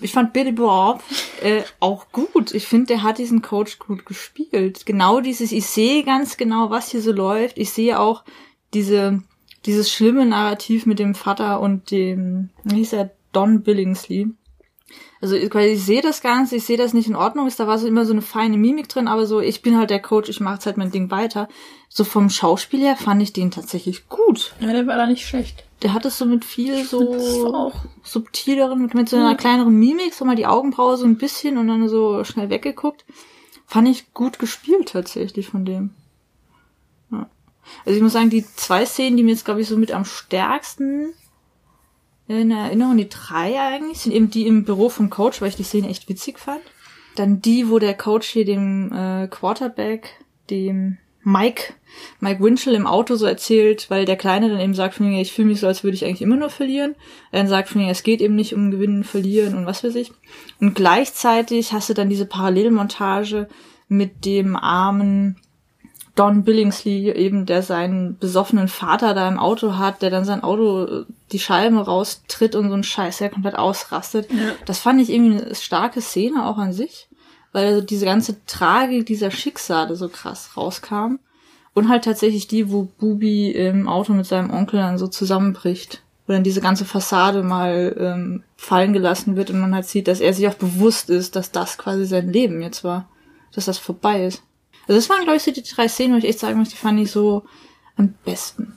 ich 0.00 0.12
fand 0.12 0.32
Billy 0.32 0.52
Bob 0.52 1.02
äh, 1.42 1.62
auch 1.80 2.10
gut. 2.12 2.54
Ich 2.54 2.66
finde, 2.66 2.86
der 2.86 3.02
hat 3.02 3.18
diesen 3.18 3.42
Coach 3.42 3.78
gut 3.78 4.06
gespielt. 4.06 4.86
Genau 4.86 5.20
dieses, 5.20 5.52
ich 5.52 5.66
sehe 5.66 6.04
ganz 6.04 6.36
genau, 6.36 6.70
was 6.70 6.90
hier 6.90 7.02
so 7.02 7.12
läuft. 7.12 7.58
Ich 7.58 7.70
sehe 7.70 7.98
auch 7.98 8.24
diese, 8.72 9.22
dieses 9.66 9.90
schlimme 9.90 10.26
Narrativ 10.26 10.86
mit 10.86 10.98
dem 10.98 11.14
Vater 11.14 11.60
und 11.60 11.90
dem, 11.90 12.50
wie 12.64 12.76
hieß 12.76 12.94
er, 12.94 13.10
Don 13.32 13.62
Billingsley. 13.62 14.28
Also 15.20 15.36
ich, 15.36 15.54
ich 15.54 15.82
sehe 15.82 16.02
das 16.02 16.20
Ganze, 16.20 16.56
ich 16.56 16.64
sehe 16.64 16.76
das 16.76 16.92
nicht 16.92 17.08
in 17.08 17.16
Ordnung 17.16 17.46
ist, 17.46 17.58
da 17.58 17.66
war 17.66 17.78
so 17.78 17.86
immer 17.86 18.04
so 18.04 18.12
eine 18.12 18.20
feine 18.20 18.58
Mimik 18.58 18.90
drin, 18.90 19.08
aber 19.08 19.26
so, 19.26 19.40
ich 19.40 19.62
bin 19.62 19.78
halt 19.78 19.88
der 19.88 20.02
Coach, 20.02 20.28
ich 20.28 20.38
mache 20.40 20.56
jetzt 20.56 20.66
halt 20.66 20.76
mein 20.76 20.90
Ding 20.90 21.10
weiter. 21.10 21.48
So 21.88 22.04
vom 22.04 22.28
Schauspiel 22.28 22.80
her 22.80 22.96
fand 22.96 23.22
ich 23.22 23.32
den 23.32 23.50
tatsächlich 23.50 24.08
gut. 24.08 24.54
Ja, 24.60 24.72
der 24.72 24.86
war 24.86 24.96
da 24.96 25.06
nicht 25.06 25.26
schlecht. 25.26 25.64
Der 25.84 25.92
hat 25.92 26.06
es 26.06 26.16
so 26.16 26.24
mit 26.24 26.46
viel 26.46 26.82
so 26.82 27.70
subtileren, 28.02 28.80
mit, 28.80 28.94
mit 28.94 29.10
so 29.10 29.16
einer 29.16 29.36
kleineren 29.36 29.78
Mimik, 29.78 30.14
so 30.14 30.24
mal 30.24 30.34
die 30.34 30.46
Augenbraue 30.46 30.96
so 30.96 31.04
ein 31.04 31.18
bisschen 31.18 31.58
und 31.58 31.68
dann 31.68 31.90
so 31.90 32.24
schnell 32.24 32.48
weggeguckt. 32.48 33.04
Fand 33.66 33.88
ich 33.88 34.14
gut 34.14 34.38
gespielt 34.38 34.88
tatsächlich 34.88 35.46
von 35.46 35.66
dem. 35.66 35.90
Ja. 37.12 37.28
Also 37.84 37.96
ich 37.96 38.02
muss 38.02 38.14
sagen, 38.14 38.30
die 38.30 38.46
zwei 38.56 38.86
Szenen, 38.86 39.18
die 39.18 39.22
mir 39.22 39.32
jetzt, 39.32 39.44
glaube 39.44 39.60
ich, 39.60 39.68
so 39.68 39.76
mit 39.76 39.92
am 39.92 40.06
stärksten 40.06 41.12
in 42.28 42.50
Erinnerung, 42.50 42.96
die 42.96 43.10
drei 43.10 43.60
eigentlich, 43.60 43.98
sind 44.00 44.12
eben 44.12 44.30
die 44.30 44.46
im 44.46 44.64
Büro 44.64 44.88
vom 44.88 45.10
Coach, 45.10 45.42
weil 45.42 45.50
ich 45.50 45.56
die 45.56 45.64
Szene 45.64 45.88
echt 45.90 46.08
witzig 46.08 46.38
fand. 46.38 46.62
Dann 47.14 47.42
die, 47.42 47.68
wo 47.68 47.78
der 47.78 47.94
Coach 47.94 48.28
hier 48.28 48.46
dem 48.46 48.90
äh, 48.90 49.28
Quarterback, 49.28 50.24
dem 50.48 50.96
Mike, 51.24 51.74
Mike 52.20 52.42
Winchell 52.42 52.74
im 52.74 52.86
Auto 52.86 53.16
so 53.16 53.26
erzählt, 53.26 53.90
weil 53.90 54.04
der 54.04 54.16
Kleine 54.16 54.48
dann 54.48 54.60
eben 54.60 54.74
sagt 54.74 54.94
von 54.94 55.08
mir, 55.08 55.20
ich 55.20 55.32
fühle 55.32 55.48
mich 55.48 55.60
so, 55.60 55.66
als 55.66 55.82
würde 55.82 55.94
ich 55.94 56.04
eigentlich 56.04 56.22
immer 56.22 56.36
nur 56.36 56.50
verlieren. 56.50 56.94
Er 57.32 57.40
dann 57.40 57.48
sagt 57.48 57.70
von 57.70 57.82
mir, 57.82 57.90
es 57.90 58.02
geht 58.02 58.20
eben 58.20 58.34
nicht 58.34 58.54
um 58.54 58.70
Gewinnen, 58.70 59.04
Verlieren 59.04 59.56
und 59.56 59.66
was 59.66 59.82
weiß 59.82 59.94
ich. 59.94 60.12
Und 60.60 60.74
gleichzeitig 60.74 61.72
hast 61.72 61.88
du 61.88 61.94
dann 61.94 62.10
diese 62.10 62.26
Parallelmontage 62.26 63.48
mit 63.88 64.24
dem 64.24 64.56
armen 64.56 65.36
Don 66.14 66.44
Billingsley 66.44 67.10
eben, 67.10 67.44
der 67.44 67.62
seinen 67.62 68.18
besoffenen 68.18 68.68
Vater 68.68 69.14
da 69.14 69.28
im 69.28 69.38
Auto 69.38 69.76
hat, 69.78 70.00
der 70.00 70.10
dann 70.10 70.24
sein 70.24 70.44
Auto 70.44 70.84
äh, 70.84 71.04
die 71.32 71.40
Scheiben 71.40 71.78
raustritt 71.78 72.54
und 72.54 72.68
so 72.68 72.74
ein 72.74 72.84
Scheiß, 72.84 73.18
der 73.18 73.30
komplett 73.30 73.56
ausrastet. 73.56 74.28
Das 74.64 74.78
fand 74.78 75.00
ich 75.00 75.10
irgendwie 75.10 75.42
eine 75.42 75.54
starke 75.56 76.00
Szene 76.00 76.46
auch 76.46 76.58
an 76.58 76.72
sich, 76.72 77.08
weil 77.54 77.82
diese 77.82 78.04
ganze 78.04 78.44
Tragik 78.46 79.06
dieser 79.06 79.30
Schicksale 79.30 79.94
so 79.94 80.08
krass 80.08 80.56
rauskam. 80.56 81.20
Und 81.72 81.88
halt 81.88 82.04
tatsächlich 82.04 82.48
die, 82.48 82.70
wo 82.70 82.82
Bubi 82.82 83.52
im 83.52 83.88
Auto 83.88 84.12
mit 84.12 84.26
seinem 84.26 84.50
Onkel 84.50 84.80
dann 84.80 84.98
so 84.98 85.06
zusammenbricht. 85.06 86.02
Wo 86.26 86.32
dann 86.32 86.42
diese 86.42 86.60
ganze 86.60 86.84
Fassade 86.84 87.44
mal 87.44 87.94
ähm, 87.96 88.42
fallen 88.56 88.92
gelassen 88.92 89.36
wird 89.36 89.50
und 89.50 89.60
man 89.60 89.72
halt 89.72 89.86
sieht, 89.86 90.08
dass 90.08 90.18
er 90.18 90.34
sich 90.34 90.48
auch 90.48 90.54
bewusst 90.54 91.10
ist, 91.10 91.36
dass 91.36 91.52
das 91.52 91.78
quasi 91.78 92.06
sein 92.06 92.32
Leben 92.32 92.60
jetzt 92.60 92.82
war. 92.82 93.08
Dass 93.54 93.66
das 93.66 93.78
vorbei 93.78 94.26
ist. 94.26 94.42
Also 94.88 94.98
das 94.98 95.08
waren, 95.08 95.22
glaube 95.22 95.36
ich, 95.36 95.44
so 95.44 95.52
die 95.52 95.62
drei 95.62 95.86
Szenen, 95.86 96.14
wo 96.14 96.18
ich 96.18 96.28
echt 96.28 96.40
sagen 96.40 96.58
muss, 96.58 96.70
die 96.70 96.76
fand 96.76 96.98
ich 96.98 97.12
so 97.12 97.44
am 97.96 98.14
besten. 98.24 98.76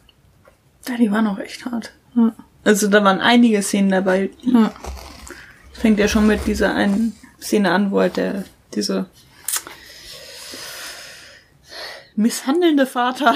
Ja, 0.87 0.97
die 0.97 1.11
waren 1.11 1.25
auch 1.25 1.39
echt 1.39 1.65
hart. 1.65 1.93
Ja. 2.15 2.35
Also 2.63 2.87
da 2.89 3.03
waren 3.03 3.21
einige 3.21 3.63
Szenen 3.63 3.89
dabei. 3.89 4.29
Ja. 4.43 4.71
Fängt 5.73 5.97
ja 5.97 6.07
schon 6.07 6.27
mit 6.27 6.45
dieser 6.45 6.75
einen 6.75 7.15
Szene 7.41 7.71
an, 7.71 7.89
wo 7.89 7.99
halt 8.01 8.17
der, 8.17 8.45
diese 8.77 9.07
misshandelnde 12.15 12.87
Vater 12.87 13.35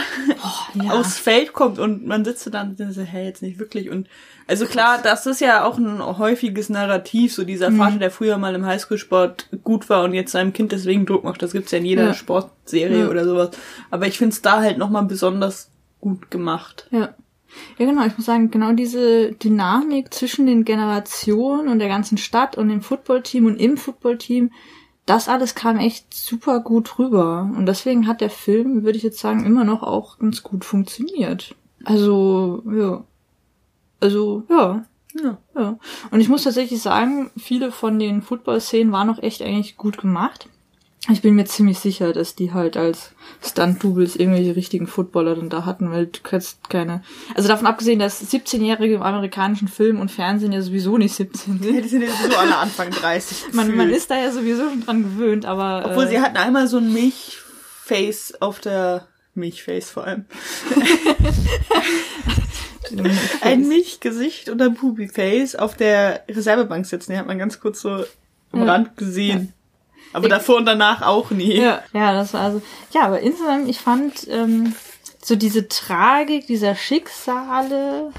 ja. 0.73 0.91
aufs 0.91 1.19
Feld 1.19 1.53
kommt 1.53 1.77
und 1.77 2.07
man 2.07 2.25
sitzt 2.25 2.47
da 2.47 2.49
dann 2.49 2.75
und 2.79 2.91
so, 2.93 3.01
hey, 3.01 3.25
jetzt 3.25 3.43
nicht 3.43 3.59
wirklich. 3.59 3.89
Und 3.91 4.07
also 4.47 4.65
klar, 4.65 4.99
das 5.01 5.27
ist 5.27 5.39
ja 5.39 5.63
auch 5.63 5.77
ein 5.77 6.03
häufiges 6.17 6.69
Narrativ, 6.69 7.33
so 7.33 7.43
dieser 7.43 7.71
Vater, 7.71 7.97
der 7.97 8.11
früher 8.11 8.37
mal 8.39 8.55
im 8.55 8.65
Highschool-Sport 8.65 9.49
gut 9.63 9.87
war 9.89 10.03
und 10.03 10.13
jetzt 10.13 10.31
seinem 10.31 10.51
Kind 10.51 10.71
deswegen 10.71 11.05
Druck 11.05 11.23
macht. 11.23 11.43
Das 11.43 11.53
gibt's 11.53 11.71
ja 11.71 11.77
in 11.77 11.85
jeder 11.85 12.07
Ja. 12.07 12.13
Sportserie 12.13 13.01
Ja. 13.01 13.09
oder 13.09 13.23
sowas. 13.23 13.51
Aber 13.91 14.07
ich 14.07 14.17
find's 14.17 14.41
da 14.41 14.61
halt 14.61 14.79
nochmal 14.79 15.05
besonders 15.05 15.69
gut 15.99 16.31
gemacht. 16.31 16.87
Ja. 16.91 17.13
Ja, 17.77 17.85
genau. 17.85 18.05
Ich 18.05 18.17
muss 18.17 18.25
sagen, 18.25 18.49
genau 18.49 18.71
diese 18.71 19.33
Dynamik 19.33 20.13
zwischen 20.13 20.45
den 20.47 20.65
Generationen 20.65 21.67
und 21.67 21.79
der 21.79 21.89
ganzen 21.89 22.17
Stadt 22.17 22.57
und 22.57 22.69
dem 22.69 22.81
Footballteam 22.81 23.45
und 23.45 23.57
im 23.57 23.77
Footballteam, 23.77 24.51
das 25.11 25.27
alles 25.27 25.55
kam 25.55 25.77
echt 25.77 26.13
super 26.13 26.59
gut 26.59 26.97
rüber. 26.97 27.49
Und 27.55 27.65
deswegen 27.65 28.07
hat 28.07 28.21
der 28.21 28.29
Film, 28.29 28.83
würde 28.83 28.97
ich 28.97 29.03
jetzt 29.03 29.19
sagen, 29.19 29.45
immer 29.45 29.63
noch 29.63 29.83
auch 29.83 30.19
ganz 30.19 30.43
gut 30.43 30.63
funktioniert. 30.63 31.55
Also, 31.83 32.63
ja. 32.71 33.03
Also, 33.99 34.43
ja. 34.49 34.85
Ja, 35.13 35.37
ja. 35.55 35.77
Und 36.09 36.21
ich 36.21 36.29
muss 36.29 36.43
tatsächlich 36.43 36.81
sagen, 36.81 37.31
viele 37.37 37.73
von 37.73 37.99
den 37.99 38.21
Football-Szenen 38.21 38.93
waren 38.93 39.07
noch 39.07 39.21
echt 39.21 39.41
eigentlich 39.41 39.75
gut 39.75 39.97
gemacht. 39.97 40.47
Ich 41.09 41.23
bin 41.23 41.33
mir 41.33 41.45
ziemlich 41.45 41.79
sicher, 41.79 42.13
dass 42.13 42.35
die 42.35 42.53
halt 42.53 42.77
als 42.77 43.11
Stunt-Doubles 43.43 44.15
irgendwelche 44.15 44.55
richtigen 44.55 44.85
Footballer 44.85 45.35
dann 45.35 45.49
da 45.49 45.65
hatten, 45.65 45.91
weil 45.91 46.05
du 46.05 46.19
kannst 46.21 46.69
keine. 46.69 47.01
Also 47.33 47.47
davon 47.47 47.65
abgesehen, 47.65 47.97
dass 47.97 48.21
17-Jährige 48.21 48.95
im 48.95 49.01
amerikanischen 49.01 49.67
Film 49.67 49.99
und 49.99 50.11
Fernsehen 50.11 50.51
ja 50.51 50.61
sowieso 50.61 50.99
nicht 50.99 51.15
17 51.15 51.59
sind. 51.59 51.75
Ja, 51.75 51.81
die 51.81 51.87
sind 51.87 52.03
ja 52.03 52.09
sowieso 52.09 52.37
alle 52.37 52.55
Anfang 52.55 52.91
30. 52.91 53.45
man, 53.53 53.75
man 53.75 53.89
ist 53.89 54.11
da 54.11 54.17
ja 54.19 54.31
sowieso 54.31 54.69
schon 54.69 54.85
dran 54.85 55.01
gewöhnt, 55.01 55.45
aber. 55.45 55.85
Obwohl 55.85 56.03
äh, 56.03 56.09
sie 56.09 56.21
hatten 56.21 56.37
einmal 56.37 56.67
so 56.67 56.77
ein 56.77 56.93
Milchface 56.93 58.39
auf 58.39 58.59
der 58.59 59.07
Milchface 59.33 59.89
vor 59.89 60.03
allem. 60.05 60.25
ein 63.41 63.67
Milchgesicht 63.67 64.49
und 64.49 64.61
ein 64.61 64.75
Pubiface 64.75 65.55
auf 65.55 65.75
der 65.75 66.25
Reservebank 66.29 66.85
sitzen. 66.85 67.13
Die 67.13 67.17
hat 67.17 67.25
man 67.25 67.39
ganz 67.39 67.59
kurz 67.59 67.81
so 67.81 68.05
am 68.51 68.59
Ja. 68.59 68.65
Rand 68.65 68.97
gesehen. 68.97 69.53
Aber 70.13 70.29
davor 70.29 70.57
und 70.57 70.65
danach 70.65 71.01
auch 71.01 71.31
nie. 71.31 71.57
Ja, 71.57 71.83
ja, 71.93 72.13
das 72.13 72.33
war 72.33 72.41
also. 72.41 72.61
Ja, 72.93 73.03
aber 73.03 73.21
insgesamt, 73.21 73.69
ich 73.69 73.79
fand 73.79 74.27
ähm, 74.29 74.75
so 75.21 75.35
diese 75.35 75.67
Tragik 75.67 76.47
dieser 76.47 76.75
Schicksale, 76.75 78.11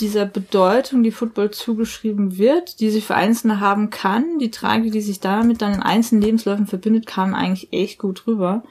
dieser 0.00 0.26
Bedeutung, 0.26 1.02
die 1.02 1.10
Football 1.10 1.50
zugeschrieben 1.50 2.38
wird, 2.38 2.80
die 2.80 2.90
sie 2.90 3.00
für 3.00 3.14
Einzelne 3.14 3.60
haben 3.60 3.90
kann, 3.90 4.38
die 4.38 4.50
Tragik, 4.50 4.92
die 4.92 5.00
sich 5.00 5.20
damit 5.20 5.62
dann 5.62 5.74
in 5.74 5.82
einzelnen 5.82 6.22
Lebensläufen 6.22 6.66
verbindet, 6.66 7.06
kam 7.06 7.34
eigentlich 7.34 7.72
echt 7.72 7.98
gut 7.98 8.26
rüber. 8.26 8.62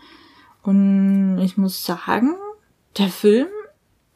Und 0.63 1.39
ich 1.41 1.57
muss 1.57 1.85
sagen, 1.85 2.35
der 2.97 3.09
Film 3.09 3.47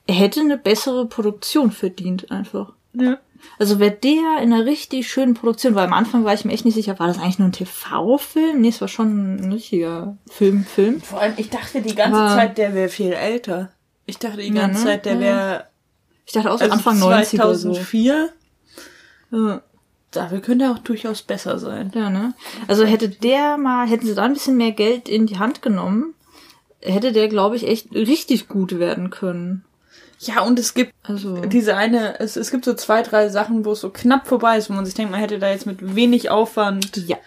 hätte 0.07 0.41
eine 0.41 0.57
bessere 0.57 1.05
Produktion 1.05 1.71
verdient, 1.71 2.31
einfach. 2.31 2.73
Ja. 2.93 3.17
Also 3.59 3.79
wäre 3.79 3.91
der 3.91 4.41
in 4.41 4.51
einer 4.53 4.65
richtig 4.65 5.09
schönen 5.09 5.33
Produktion, 5.33 5.75
weil 5.75 5.85
am 5.85 5.93
Anfang 5.93 6.23
war 6.25 6.33
ich 6.33 6.45
mir 6.45 6.53
echt 6.53 6.65
nicht 6.65 6.73
sicher, 6.75 6.97
war 6.99 7.07
das 7.07 7.17
eigentlich 7.19 7.39
nur 7.39 7.49
ein 7.49 7.53
TV-Film? 7.53 8.61
Nee, 8.61 8.69
es 8.69 8.81
war 8.81 8.87
schon 8.87 9.35
ein 9.35 9.51
richtiger 9.53 10.17
Film, 10.29 10.63
Film. 10.65 11.01
Vor 11.01 11.19
allem, 11.21 11.33
ich 11.37 11.49
dachte 11.49 11.81
die 11.81 11.95
ganze 11.95 12.19
Aber- 12.19 12.35
Zeit, 12.35 12.57
der 12.57 12.73
wäre 12.73 12.89
viel 12.89 13.13
älter. 13.13 13.71
Ich 14.05 14.17
dachte 14.17 14.37
die 14.37 14.47
Ja, 14.47 14.61
ganze 14.61 14.79
ne? 14.81 14.85
Zeit, 14.85 15.05
der 15.05 15.13
Ja. 15.13 15.19
wäre 15.19 15.65
Ich 16.25 16.33
dachte 16.33 16.51
auch 16.51 16.57
so 16.57 16.63
also 16.63 16.73
Anfang 16.75 16.99
90 16.99 17.39
oder 17.39 17.55
so. 17.55 17.73
2004. 17.73 18.29
Ja, 19.31 19.61
Dafür 20.11 20.41
könnte 20.41 20.65
er 20.65 20.71
auch 20.71 20.79
durchaus 20.79 21.21
besser 21.21 21.57
sein. 21.57 21.89
ja, 21.95 22.09
ne? 22.09 22.33
Also 22.67 22.83
hätte 22.83 23.07
der 23.07 23.57
mal, 23.57 23.87
hätten 23.87 24.05
sie 24.05 24.13
da 24.15 24.23
ein 24.23 24.33
bisschen 24.33 24.57
mehr 24.57 24.71
Geld 24.73 25.07
in 25.07 25.25
die 25.25 25.39
Hand 25.39 25.61
genommen, 25.61 26.13
hätte 26.81 27.13
der, 27.13 27.29
glaube 27.29 27.55
ich, 27.55 27.65
echt 27.65 27.93
richtig 27.93 28.49
gut 28.49 28.77
werden 28.77 29.09
können. 29.09 29.63
Ja, 30.23 30.41
und 30.41 30.59
es 30.59 30.73
gibt 30.75 30.93
Also. 31.03 31.37
diese 31.37 31.75
eine, 31.75 32.19
es, 32.19 32.35
es 32.35 32.51
gibt 32.51 32.65
so 32.65 32.75
zwei, 32.75 33.01
drei 33.01 33.29
Sachen, 33.29 33.65
wo 33.65 33.71
es 33.71 33.81
so 33.81 33.89
knapp 33.89 34.27
vorbei 34.27 34.57
ist, 34.57 34.69
wo 34.69 34.73
man 34.73 34.85
sich 34.85 34.93
denkt, 34.93 35.11
man 35.11 35.19
hätte 35.19 35.39
da 35.39 35.49
jetzt 35.49 35.65
mit 35.65 35.95
wenig 35.95 36.29
Aufwand. 36.29 36.95
Ja. 37.07 37.17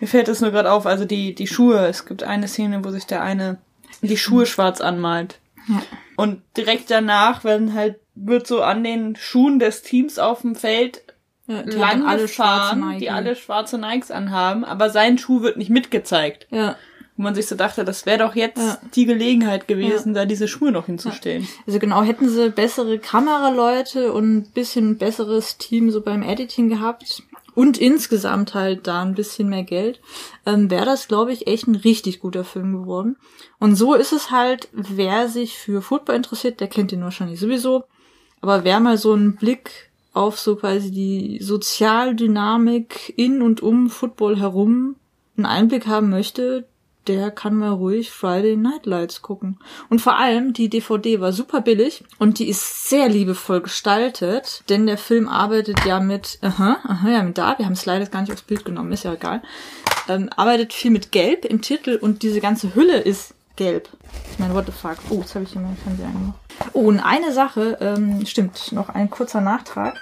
Mir 0.00 0.06
fällt 0.06 0.28
das 0.28 0.40
nur 0.40 0.50
gerade 0.50 0.72
auf, 0.72 0.86
also 0.86 1.04
die, 1.04 1.34
die 1.34 1.46
Schuhe. 1.46 1.86
Es 1.86 2.06
gibt 2.06 2.22
eine 2.22 2.48
Szene, 2.48 2.82
wo 2.84 2.90
sich 2.90 3.04
der 3.06 3.22
eine 3.22 3.58
die 4.00 4.16
Schuhe 4.16 4.46
schwarz 4.46 4.80
anmalt. 4.80 5.38
Ja. 5.68 5.82
Und 6.16 6.42
direkt 6.56 6.90
danach 6.90 7.44
werden 7.44 7.74
halt, 7.74 7.96
wird 8.14 8.46
so 8.46 8.62
an 8.62 8.84
den 8.84 9.16
Schuhen 9.16 9.58
des 9.58 9.82
Teams 9.82 10.18
auf 10.18 10.42
dem 10.42 10.54
Feld 10.54 11.02
ja 11.46 11.62
die 11.62 11.76
lang 11.76 12.06
alle 12.06 12.26
schwarze 12.28 12.76
gefahren, 12.76 12.98
die 12.98 13.10
alle 13.10 13.36
schwarze 13.36 13.78
Nikes 13.78 14.10
anhaben, 14.10 14.64
aber 14.64 14.88
sein 14.90 15.18
Schuh 15.18 15.42
wird 15.42 15.56
nicht 15.56 15.70
mitgezeigt. 15.70 16.46
Ja. 16.50 16.76
Wo 17.16 17.22
man 17.22 17.34
sich 17.36 17.46
so 17.46 17.54
dachte, 17.54 17.84
das 17.84 18.06
wäre 18.06 18.18
doch 18.18 18.34
jetzt 18.34 18.58
Ja. 18.58 18.78
die 18.94 19.06
Gelegenheit 19.06 19.68
gewesen, 19.68 20.14
da 20.14 20.24
diese 20.24 20.48
Schuhe 20.48 20.72
noch 20.72 20.86
hinzustellen. 20.86 21.46
Also 21.66 21.78
genau, 21.78 22.02
hätten 22.02 22.28
sie 22.28 22.50
bessere 22.50 22.98
Kameraleute 22.98 24.12
und 24.12 24.36
ein 24.36 24.50
bisschen 24.52 24.98
besseres 24.98 25.56
Team 25.58 25.90
so 25.92 26.00
beim 26.00 26.22
Editing 26.22 26.68
gehabt 26.68 27.22
und 27.54 27.78
insgesamt 27.78 28.54
halt 28.54 28.88
da 28.88 29.02
ein 29.02 29.14
bisschen 29.14 29.48
mehr 29.48 29.62
Geld, 29.62 30.00
ähm, 30.44 30.70
wäre 30.70 30.86
das, 30.86 31.06
glaube 31.06 31.32
ich, 31.32 31.46
echt 31.46 31.68
ein 31.68 31.76
richtig 31.76 32.18
guter 32.18 32.42
Film 32.42 32.72
geworden. 32.80 33.16
Und 33.60 33.76
so 33.76 33.94
ist 33.94 34.12
es 34.12 34.32
halt, 34.32 34.68
wer 34.72 35.28
sich 35.28 35.56
für 35.56 35.82
Football 35.82 36.16
interessiert, 36.16 36.58
der 36.58 36.66
kennt 36.66 36.90
den 36.90 37.02
wahrscheinlich 37.02 37.38
sowieso. 37.38 37.84
Aber 38.40 38.64
wer 38.64 38.80
mal 38.80 38.98
so 38.98 39.12
einen 39.12 39.36
Blick 39.36 39.70
auf 40.12 40.38
so 40.38 40.56
quasi 40.56 40.90
die 40.90 41.38
Sozialdynamik 41.40 43.14
in 43.16 43.40
und 43.42 43.62
um 43.62 43.88
Football 43.90 44.38
herum 44.38 44.96
einen 45.36 45.46
Einblick 45.46 45.86
haben 45.86 46.10
möchte, 46.10 46.66
der 47.06 47.30
kann 47.30 47.54
mal 47.54 47.70
ruhig 47.70 48.10
Friday 48.10 48.56
Night 48.56 48.86
Lights 48.86 49.22
gucken. 49.22 49.58
Und 49.90 50.00
vor 50.00 50.16
allem, 50.16 50.52
die 50.52 50.68
DVD 50.68 51.20
war 51.20 51.32
super 51.32 51.60
billig 51.60 52.04
und 52.18 52.38
die 52.38 52.48
ist 52.48 52.88
sehr 52.88 53.08
liebevoll 53.08 53.60
gestaltet, 53.60 54.62
denn 54.68 54.86
der 54.86 54.98
Film 54.98 55.28
arbeitet 55.28 55.84
ja 55.84 56.00
mit, 56.00 56.38
aha, 56.42 56.78
aha, 56.84 57.10
ja, 57.10 57.22
mit 57.22 57.38
da, 57.38 57.58
wir 57.58 57.66
haben 57.66 57.72
es 57.72 57.86
leider 57.86 58.06
gar 58.06 58.22
nicht 58.22 58.32
aufs 58.32 58.42
Bild 58.42 58.64
genommen, 58.64 58.92
ist 58.92 59.04
ja 59.04 59.14
egal, 59.14 59.42
ähm, 60.08 60.30
arbeitet 60.36 60.72
viel 60.72 60.90
mit 60.90 61.12
Gelb 61.12 61.44
im 61.44 61.60
Titel 61.60 61.98
und 62.00 62.22
diese 62.22 62.40
ganze 62.40 62.74
Hülle 62.74 62.98
ist 62.98 63.34
gelb. 63.56 63.88
Ich 64.32 64.38
meine, 64.38 64.54
what 64.54 64.66
the 64.66 64.72
fuck? 64.72 64.96
Oh, 65.10 65.20
jetzt 65.20 65.34
habe 65.34 65.44
ich 65.44 65.52
hier 65.52 65.60
meinen 65.60 65.76
Fernseher 65.76 66.06
angemacht. 66.06 66.38
Oh, 66.72 66.88
und 66.88 67.00
eine 67.00 67.32
Sache, 67.32 67.78
ähm, 67.80 68.24
stimmt, 68.26 68.72
noch 68.72 68.88
ein 68.88 69.10
kurzer 69.10 69.40
Nachtrag. 69.40 70.00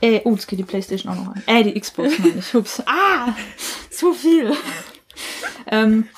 Äh, 0.00 0.20
oh, 0.24 0.32
jetzt 0.32 0.46
geht 0.46 0.58
die 0.58 0.64
Playstation 0.64 1.12
auch 1.12 1.16
noch 1.16 1.34
an. 1.34 1.42
Äh, 1.46 1.64
die 1.64 1.78
Xbox 1.78 2.18
meine 2.18 2.38
ich. 2.38 2.54
Ups. 2.54 2.82
Ah, 2.86 3.34
zu 3.90 4.12
viel. 4.12 4.52
ähm, 5.66 6.08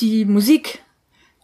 die 0.00 0.24
Musik, 0.24 0.82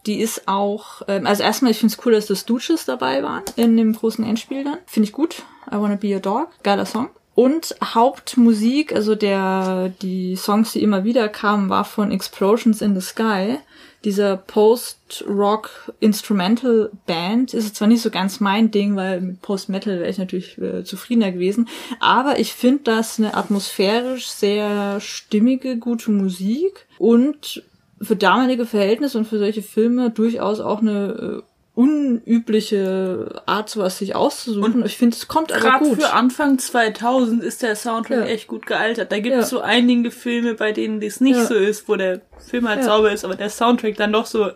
die 0.05 0.19
ist 0.19 0.47
auch, 0.47 1.01
ähm, 1.07 1.25
also 1.25 1.43
erstmal, 1.43 1.71
ich 1.71 1.79
finde 1.79 1.93
es 1.93 2.05
cool, 2.05 2.13
dass 2.13 2.27
das 2.27 2.45
Duches 2.45 2.85
dabei 2.85 3.23
waren 3.23 3.43
in 3.55 3.77
dem 3.77 3.93
großen 3.93 4.25
Endspiel 4.25 4.63
dann. 4.63 4.77
Finde 4.85 5.07
ich 5.07 5.13
gut. 5.13 5.43
I 5.69 5.75
Wanna 5.75 5.95
Be 5.95 6.13
Your 6.13 6.21
Dog. 6.21 6.49
Geiler 6.63 6.85
Song. 6.85 7.09
Und 7.35 7.75
Hauptmusik, 7.83 8.93
also 8.93 9.13
der, 9.13 9.93
die 10.01 10.35
Songs, 10.35 10.71
die 10.71 10.81
immer 10.81 11.03
wieder 11.03 11.29
kamen, 11.29 11.69
war 11.69 11.85
von 11.85 12.11
Explosions 12.11 12.81
in 12.81 12.99
the 12.99 13.05
Sky. 13.05 13.59
Dieser 14.03 14.37
Post-Rock 14.37 15.93
Instrumental 15.99 16.89
Band 17.05 17.53
ist 17.53 17.75
zwar 17.75 17.87
nicht 17.87 18.01
so 18.01 18.09
ganz 18.09 18.39
mein 18.39 18.71
Ding, 18.71 18.95
weil 18.95 19.21
mit 19.21 19.41
Post-Metal 19.41 19.99
wäre 19.99 20.09
ich 20.09 20.17
natürlich 20.17 20.57
äh, 20.57 20.83
zufriedener 20.83 21.31
gewesen, 21.31 21.67
aber 21.99 22.39
ich 22.39 22.53
finde 22.53 22.85
das 22.85 23.19
eine 23.19 23.35
atmosphärisch 23.35 24.27
sehr 24.27 24.99
stimmige, 24.99 25.77
gute 25.77 26.11
Musik 26.11 26.87
und 26.97 27.63
für 28.01 28.15
damalige 28.15 28.65
Verhältnisse 28.65 29.17
und 29.17 29.25
für 29.25 29.39
solche 29.39 29.61
Filme 29.61 30.09
durchaus 30.11 30.59
auch 30.59 30.81
eine 30.81 31.41
äh, 31.41 31.41
unübliche 31.73 33.41
Art, 33.45 33.69
sowas 33.69 33.97
sich 33.99 34.15
auszusuchen. 34.15 34.83
ich 34.85 34.97
finde, 34.97 35.15
es 35.15 35.27
kommt 35.27 35.51
aber 35.51 35.61
Gerade 35.61 35.85
gut. 35.85 36.01
für 36.01 36.13
Anfang 36.13 36.57
2000 36.59 37.43
ist 37.43 37.61
der 37.61 37.75
Soundtrack 37.75 38.19
Ja. 38.19 38.25
echt 38.25 38.47
gut 38.47 38.65
gealtert. 38.65 39.11
Da 39.11 39.19
gibt 39.19 39.35
Ja. 39.35 39.41
es 39.41 39.49
so 39.49 39.61
einige 39.61 40.11
Filme, 40.11 40.55
bei 40.55 40.71
denen 40.71 40.99
das 40.99 41.21
nicht 41.21 41.37
Ja. 41.37 41.45
so 41.45 41.53
ist, 41.55 41.87
wo 41.87 41.95
der 41.95 42.21
Film 42.39 42.67
halt 42.67 42.79
Ja. 42.79 42.85
sauber 42.85 43.11
ist, 43.11 43.25
aber 43.25 43.35
der 43.35 43.49
Soundtrack 43.49 43.95
dann 43.95 44.11
doch 44.13 44.25
so, 44.25 44.49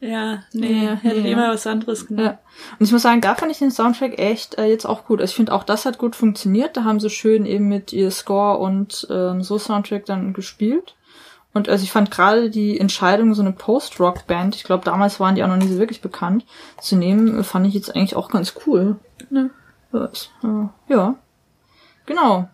ja, 0.00 0.42
nee, 0.52 0.84
Ja, 0.84 0.94
hätte 0.96 1.22
nee, 1.22 1.32
immer 1.32 1.44
ja. 1.46 1.52
was 1.54 1.66
anderes 1.66 2.06
gemacht. 2.06 2.24
Ja. 2.24 2.38
Und 2.78 2.84
ich 2.86 2.92
muss 2.92 3.02
sagen, 3.02 3.22
da 3.22 3.34
fand 3.34 3.50
ich 3.50 3.58
den 3.58 3.70
Soundtrack 3.70 4.18
echt 4.18 4.58
äh, 4.58 4.66
jetzt 4.66 4.84
auch 4.84 5.06
gut. 5.06 5.20
Also 5.22 5.30
ich 5.32 5.36
finde 5.36 5.52
auch 5.52 5.64
das 5.64 5.86
hat 5.86 5.96
gut 5.96 6.14
funktioniert. 6.16 6.76
Da 6.76 6.84
haben 6.84 7.00
sie 7.00 7.08
schön 7.08 7.46
eben 7.46 7.68
mit 7.68 7.94
ihr 7.94 8.10
Score 8.10 8.58
und 8.58 9.06
ähm, 9.10 9.42
so 9.42 9.58
Soundtrack 9.58 10.04
dann 10.04 10.34
gespielt. 10.34 10.95
Und 11.56 11.70
also 11.70 11.84
ich 11.84 11.90
fand 11.90 12.10
gerade 12.10 12.50
die 12.50 12.78
Entscheidung, 12.78 13.32
so 13.32 13.40
eine 13.40 13.52
Post-Rock-Band, 13.52 14.54
ich 14.54 14.64
glaube 14.64 14.84
damals 14.84 15.20
waren 15.20 15.36
die 15.36 15.42
auch 15.42 15.48
noch 15.48 15.56
nicht 15.56 15.70
so 15.70 15.78
wirklich 15.78 16.02
bekannt, 16.02 16.44
zu 16.78 16.96
nehmen, 16.96 17.42
fand 17.44 17.66
ich 17.66 17.72
jetzt 17.72 17.96
eigentlich 17.96 18.14
auch 18.14 18.28
ganz 18.30 18.52
cool. 18.66 18.96
Ja. 19.30 19.48
Ja, 20.90 21.10
äh. 21.10 21.14
Genau. 22.04 22.50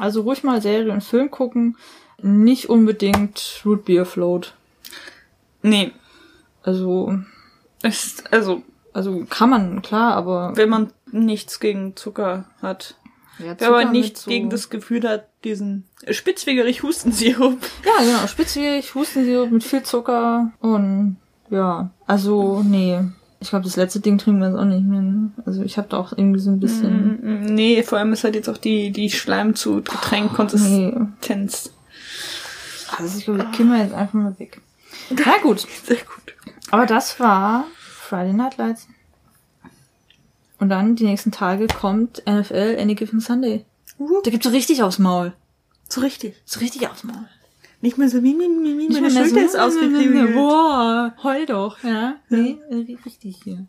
Also 0.00 0.22
ruhig 0.22 0.42
mal 0.42 0.60
Serie 0.60 0.92
und 0.92 1.04
Film 1.04 1.30
gucken. 1.30 1.76
Nicht 2.20 2.68
unbedingt 2.68 3.62
Root 3.64 3.84
Beer 3.84 4.04
Float. 4.04 4.54
Nee, 5.62 5.92
Also, 6.64 7.16
es 7.82 8.04
ist, 8.04 8.32
also, 8.32 8.64
also 8.92 9.24
kann 9.30 9.50
man, 9.50 9.80
klar, 9.80 10.14
aber 10.16 10.56
wenn 10.56 10.70
man 10.70 10.92
nichts 11.12 11.60
gegen 11.60 11.94
Zucker 11.94 12.46
hat. 12.60 12.96
Ja, 13.38 13.58
Wenn 13.58 13.70
man 13.70 13.92
mit 13.92 14.16
so- 14.18 14.30
gegen 14.30 14.48
das 14.50 14.70
Gefühl 14.70 15.08
hat, 15.08 15.26
diesen 15.44 15.84
spitzwegerig 16.10 16.82
Hustensirup. 16.82 17.58
Ja, 17.84 18.04
genau. 18.04 18.26
Spitzweg, 18.26 18.94
Hustensirup 18.94 19.50
mit 19.50 19.64
viel 19.64 19.82
Zucker 19.82 20.52
und 20.60 21.16
ja, 21.50 21.90
also 22.06 22.62
nee. 22.62 23.00
Ich 23.40 23.50
glaube, 23.50 23.64
das 23.66 23.76
letzte 23.76 24.00
Ding 24.00 24.16
trinken 24.16 24.40
wir 24.40 24.48
jetzt 24.48 24.56
auch 24.58 24.64
nicht 24.64 24.86
mehr. 24.86 25.02
ne? 25.02 25.30
Also 25.44 25.62
ich 25.62 25.76
habe 25.76 25.86
da 25.88 25.98
auch 25.98 26.12
irgendwie 26.16 26.40
so 26.40 26.50
ein 26.50 26.60
bisschen... 26.60 27.18
Mm, 27.50 27.54
Nee, 27.54 27.82
vor 27.82 27.98
allem 27.98 28.14
ist 28.14 28.24
halt 28.24 28.34
jetzt 28.36 28.48
auch 28.48 28.56
die, 28.56 28.90
die 28.90 29.10
Schleim 29.10 29.54
zu 29.54 29.82
Getränkkonsistenz. 29.82 31.64
Nee. 31.66 31.72
Also 32.96 33.18
ich 33.18 33.24
glaube, 33.24 33.46
ich 33.50 33.56
kimme 33.56 33.78
jetzt 33.82 33.92
einfach 33.92 34.14
mal 34.14 34.38
weg. 34.38 34.62
Na 35.10 35.36
gut. 35.42 35.60
Sehr 35.84 35.96
gut. 35.96 36.34
Aber 36.70 36.86
das 36.86 37.20
war 37.20 37.64
Friday 37.76 38.32
Night 38.32 38.56
Lights. 38.56 38.88
Und 40.58 40.68
dann 40.68 40.96
die 40.96 41.04
nächsten 41.04 41.32
Tage 41.32 41.66
kommt 41.66 42.22
NFL 42.26 42.76
Any 42.80 42.94
Given 42.94 43.20
Sunday. 43.20 43.64
Uh, 43.98 44.20
Da 44.22 44.30
gibt's 44.30 44.46
so 44.46 44.50
richtig 44.52 44.82
aufs 44.82 44.98
Maul. 44.98 45.32
so 45.88 46.00
richtig. 46.00 46.34
So 46.44 46.60
richtig 46.60 46.88
aufs 46.88 47.04
Maul. 47.04 47.28
Nicht 47.80 47.98
mehr 47.98 48.08
so, 48.08 48.20
mi, 48.20 48.32
mi, 48.32 48.48
mi, 48.48 48.72
mi, 48.74 48.88
meine 48.88 49.10
Schulter 49.10 49.44
ist 49.44 49.58
ausgekriegt. 49.58 50.34
Boah, 50.34 51.14
heul 51.22 51.44
doch, 51.44 51.82
ja. 51.84 52.16
Nee, 52.30 52.58
äh, 52.70 52.96
richtig 53.04 53.40
hier. 53.44 53.66